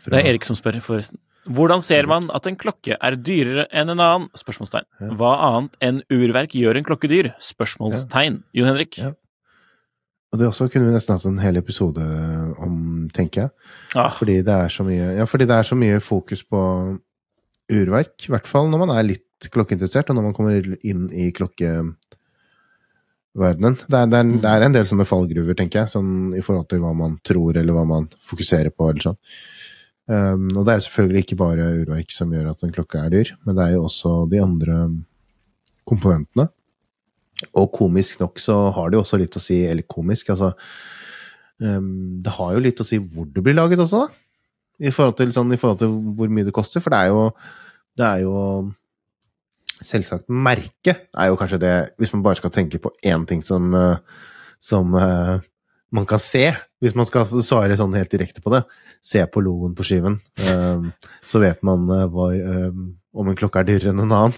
[0.06, 1.20] Det er Erik som spør, forresten.
[1.50, 4.28] Hvordan ser man at en klokke er dyrere enn en annen?
[4.38, 4.86] Spørsmålstegn.
[5.18, 7.32] Hva annet enn urverk gjør en klokke dyr?
[7.42, 8.44] Spørsmålstegn.
[8.54, 9.00] Jon Henrik?
[9.02, 9.12] Ja.
[10.32, 12.06] Og det også kunne vi nesten hatt en hel episode
[12.64, 12.76] om,
[13.12, 13.52] tenker jeg.
[14.00, 16.62] Ah, Fordi det er så mye, ja, fordi det er så mye fokus på
[17.74, 18.28] urverk.
[18.28, 20.54] I hvert fall når man er litt klokkeinteressert, og når man kommer
[20.86, 21.98] inn i klokkeverdenen.
[23.88, 26.68] Det er, det, er, det er en del sånne fallgruver, tenker jeg, sånn i forhold
[26.72, 29.20] til hva man tror, eller hva man fokuserer på, eller sånn.
[30.12, 33.30] Um, og det er selvfølgelig ikke bare urverk som gjør at en klokke er dyr,
[33.46, 34.78] men det er jo også de andre
[35.88, 36.50] komponentene.
[37.58, 40.52] Og komisk nok så har det jo også litt å si, eller komisk, altså
[41.62, 44.21] um, Det har jo litt å si hvor det blir laget også, da.
[44.82, 47.26] I forhold til, sånn, i forhold til hvor mye det koster, for det er jo
[48.00, 48.38] det er jo
[49.82, 53.74] Selvsagt, merket er jo kanskje det Hvis man bare skal tenke på én ting som,
[53.74, 53.98] eh,
[54.62, 55.42] som eh,
[55.92, 56.46] man kan se,
[56.80, 58.62] hvis man skal svare sånn helt direkte på det,
[59.04, 60.86] se på logoen på skiven, eh,
[61.26, 62.38] så vet man hvor,
[63.12, 64.38] om en klokke er dyrere enn en annen.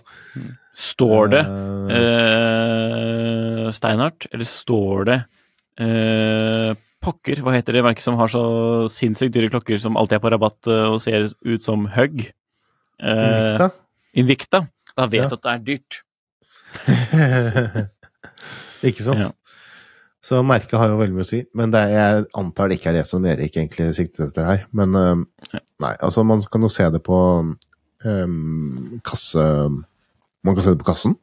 [0.73, 1.43] står det
[1.93, 5.19] uh, Steinhardt, eller står det
[5.77, 6.73] eh,
[7.03, 8.41] Pokker, hva heter det merket som har så
[8.91, 12.17] sinnssykt dyre klokker som alltid er på rabatt eh, og ser ut som Hugg?
[13.03, 13.67] Eh, Invicta?
[14.23, 14.59] Invicta.
[14.95, 15.29] Da vet Ja.
[15.31, 15.91] du at det er dyrt.
[18.87, 19.23] ikke sant?
[19.23, 19.29] Ja.
[20.23, 22.89] Så merket har jo veldig mye å si, men det er, jeg antar det ikke
[22.93, 24.61] er det som Erik egentlig siktet etter her.
[24.71, 25.25] Men øhm,
[25.83, 27.17] nei, altså man kan jo se det på
[28.07, 29.43] øhm, kasse...
[30.43, 31.13] Man kan se det på kassen.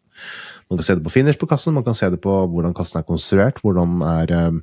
[0.69, 3.01] Man kan se det på finish på kassen, man kan se det på hvordan kassen
[3.01, 4.61] er konstruert, hvordan er øhm,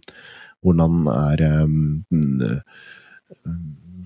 [0.65, 2.61] Hvordan er øhm, øh,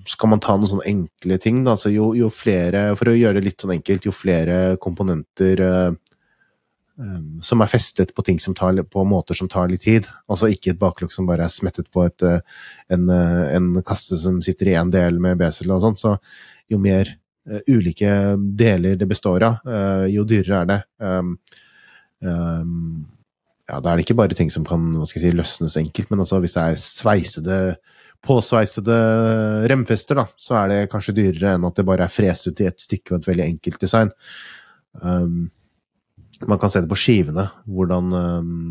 [0.08, 3.38] skal man ta noen sånne enkle ting, da, altså jo, jo flere For å gjøre
[3.38, 5.92] det litt sånn enkelt, jo flere komponenter øh,
[6.96, 10.08] um, som er festet på ting som tar, på måter som tar litt tid.
[10.30, 12.40] Altså ikke et baklokk som bare er smettet på et, uh,
[12.92, 16.02] en, uh, en kasse som sitter i én del med besel og sånt.
[16.02, 16.16] Så
[16.72, 17.14] jo mer
[17.50, 20.80] uh, ulike deler det består av, uh, jo dyrere er det.
[21.02, 21.36] Um,
[22.20, 23.02] um,
[23.70, 26.10] ja, da er det ikke bare ting som kan hva skal jeg si, løsnes enkelt,
[26.10, 27.58] men altså hvis det er sveisede
[28.22, 28.96] påsveisede
[29.70, 32.68] remfester, da, så er det kanskje dyrere enn at det bare er frest ut i
[32.70, 34.12] ett stykke og et veldig enkelt design.
[35.02, 35.50] Um,
[36.46, 38.64] man kan se det på skivene, hvordan um,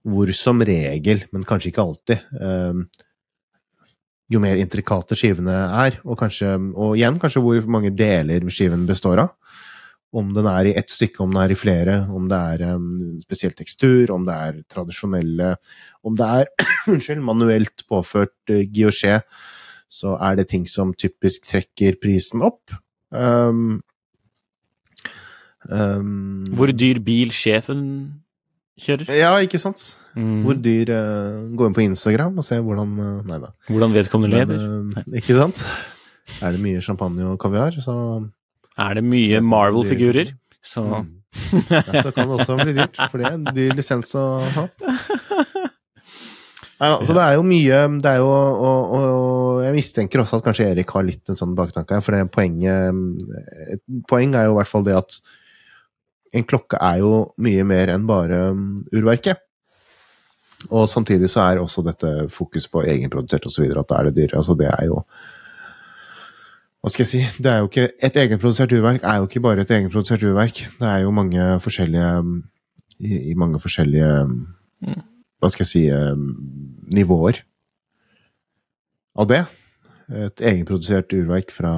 [0.00, 2.86] Hvor som regel, men kanskje ikke alltid um,
[4.32, 5.54] Jo mer intrikate skivene
[5.84, 9.34] er, og, kanskje, og igjen kanskje hvor mange deler skiven består av.
[10.10, 13.18] Om den er i ett stykke, om den er i flere, om det er um,
[13.22, 15.52] spesiell tekstur, om det er tradisjonelle
[16.02, 16.48] Om det er
[16.90, 19.20] unnskyld, manuelt påført uh, guilloché,
[19.90, 22.74] så er det ting som typisk trekker prisen opp.
[23.10, 23.80] Um,
[25.68, 27.84] um, Hvor dyr bil sjefen
[28.80, 29.10] kjører?
[29.14, 29.82] Ja, ikke sant?
[30.18, 30.42] Mm.
[30.46, 33.52] Hvor dyr uh, Gå inn på Instagram og se hvordan uh, Nei da.
[33.70, 34.66] Hvordan vedkommende lever?
[34.98, 35.62] Uh, ikke sant?
[36.42, 37.94] Er det mye champagne og kaviar, så
[38.80, 40.34] Er det mye Marvel-figurer?
[40.64, 41.16] Så Mm.
[41.70, 44.64] ja, så kan det også bli dyrt, for det er en dyr lisens å ha.
[46.80, 50.46] Ja, så det er jo mye Det er jo og, og jeg mistenker også at
[50.46, 52.96] kanskje Erik har litt en sånn baktanke her, for det poenget
[53.76, 55.18] Et poeng er jo i hvert fall det at
[56.32, 57.12] en klokke er jo
[57.42, 59.40] mye mer enn bare um, urverket.
[60.70, 63.64] Og samtidig så er også dette fokus på egenprodusert osv.
[63.74, 64.38] at da er det dyrere.
[64.38, 65.00] Altså det er jo
[66.80, 67.20] Hva skal jeg si?
[67.44, 70.62] Det er jo ikke, et egenprodusert urverk er jo ikke bare et egenprodusert urverk.
[70.80, 72.12] Det er jo mange forskjellige
[73.00, 74.12] I, i mange forskjellige
[75.40, 76.24] Hva skal jeg si um,
[76.92, 77.42] nivåer
[79.20, 79.42] av det.
[80.10, 81.74] Et egenprodusert urverk fra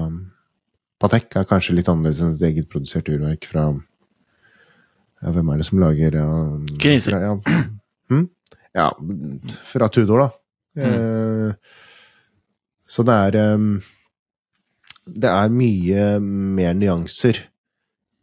[1.03, 3.65] Patek er kanskje litt annerledes enn et egenprodusert urverk fra
[5.23, 6.29] ja, Hvem er det som lager ja,
[7.11, 7.33] fra- Ja,
[8.13, 8.29] hm?
[8.79, 8.87] ja,
[9.67, 10.29] fra Tudor, da.
[10.83, 11.51] Eh,
[12.89, 13.67] så det er um,
[15.07, 17.41] Det er mye mer nyanser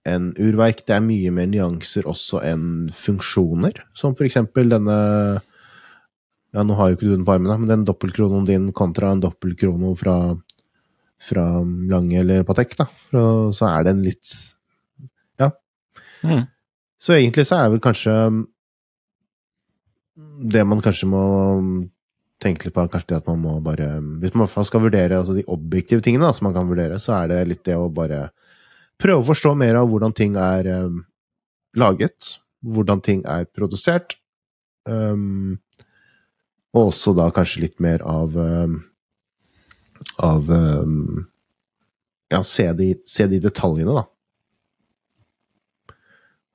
[0.07, 0.85] enn urverk.
[0.87, 4.99] Det er mye mer nyanser også enn funksjoner, som for eksempel denne
[6.49, 9.19] Ja, nå har jo ikke du den på armen, men den dobbeltkronoen din kontra en
[9.21, 10.15] dobbeltkrono fra,
[11.21, 11.43] fra
[11.91, 12.87] Lange eller Patek, da.
[13.11, 14.31] Så- er den litt
[16.23, 16.47] mm.
[16.99, 18.13] Så egentlig så er vel kanskje
[20.51, 21.21] Det man kanskje må
[22.39, 23.87] tenke litt på, kanskje det at man må bare
[24.21, 27.31] Hvis man skal vurdere altså de objektive tingene da, som man kan vurdere, så er
[27.31, 28.29] det litt det å bare
[28.99, 31.01] prøve å forstå mer av hvordan ting er um,
[31.79, 34.17] laget, hvordan ting er produsert,
[34.87, 35.57] um,
[36.75, 38.79] og også da kanskje litt mer av um,
[40.19, 40.51] av
[42.29, 44.03] Ja, se de, se de detaljene, da.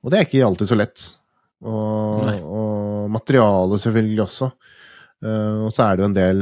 [0.05, 1.03] Og det er ikke alltid så lett.
[1.65, 4.51] Og, og materialet selvfølgelig også.
[5.25, 6.41] Eh, og så er det jo en del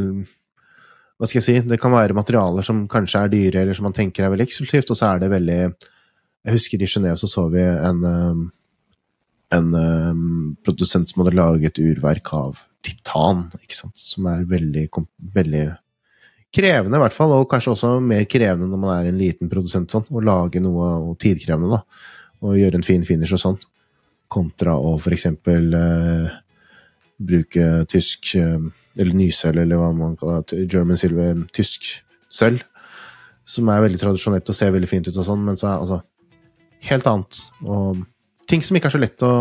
[1.17, 1.55] Hva skal jeg si?
[1.69, 4.91] Det kan være materialer som kanskje er dyre, eller som man tenker er veldig eksklusivt,
[4.91, 8.43] og så er det veldig Jeg husker i Genéve så så vi en eh,
[9.53, 10.13] en eh,
[10.65, 13.99] produsent som hadde laget urverk av titan, ikke sant?
[13.99, 14.87] som er veldig,
[15.35, 15.65] veldig
[16.53, 19.93] krevende, i hvert fall, og kanskje også mer krevende når man er en liten produsent,
[19.93, 22.09] sånn, å lage noe og tidkrevende, da,
[22.43, 23.61] og gjøre en fin finish og sånn,
[24.33, 26.29] kontra å for eksempel eh,
[27.21, 31.89] bruke tysk eh, eller nysølv, eller hva man kaller det, German silver, tysk
[32.33, 32.61] sølv,
[33.45, 35.99] som er veldig tradisjonelt og ser veldig fint ut og sånn, men så er altså
[36.87, 38.03] helt annet, og
[38.49, 39.33] ting som ikke er så lett å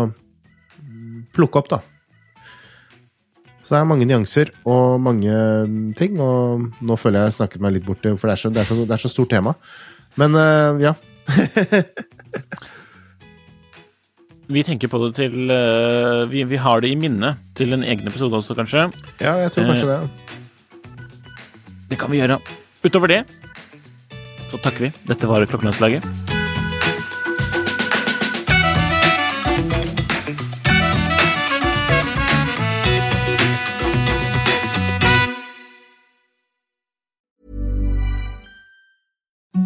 [1.33, 1.81] plukke opp, da.
[3.63, 5.33] Så det er mange nyanser og mange
[5.97, 8.63] ting, og nå føler jeg jeg snakket meg litt bort, for det er så, det
[8.63, 9.55] er så, det er så stort tema.
[10.19, 10.93] Men eh, ja.
[14.51, 18.09] Vi tenker på det til uh, vi, vi har det i minne til en egen
[18.09, 18.89] episode også, kanskje.
[19.21, 20.33] ja, jeg tror kanskje uh, det.
[21.93, 22.41] Det kan vi gjøre.
[22.83, 23.23] Utover det
[24.53, 24.93] så takker vi.
[25.09, 26.32] Dette var Klokkelandslaget.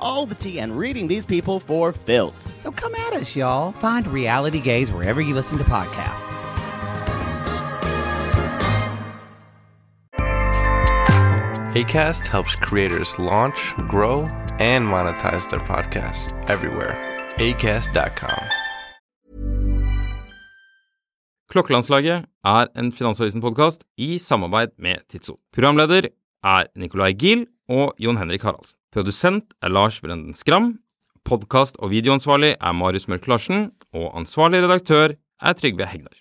[0.00, 2.52] all the tea and reading these people for filth.
[2.58, 3.72] So come at us, y'all.
[3.72, 6.34] Find Reality Gaze wherever you listen to podcasts.
[11.74, 14.22] ACAST helps creators launch, grow,
[14.58, 16.96] and monetize their podcasts everywhere.
[17.38, 18.42] ACAST.com.
[21.50, 25.38] Klokkelandslaget er en Finansavisen-podkast i samarbeid med Tidso.
[25.52, 26.10] Programleder
[26.44, 28.79] er Nicolai Giel og Jon Henrik Haraldsen.
[28.90, 30.80] Produsent er Lars Brenden Skram.
[31.22, 33.70] Podkast- og videoansvarlig er Marius Mørk Larsen.
[33.94, 36.16] Og ansvarlig redaktør er Trygve Hegnar.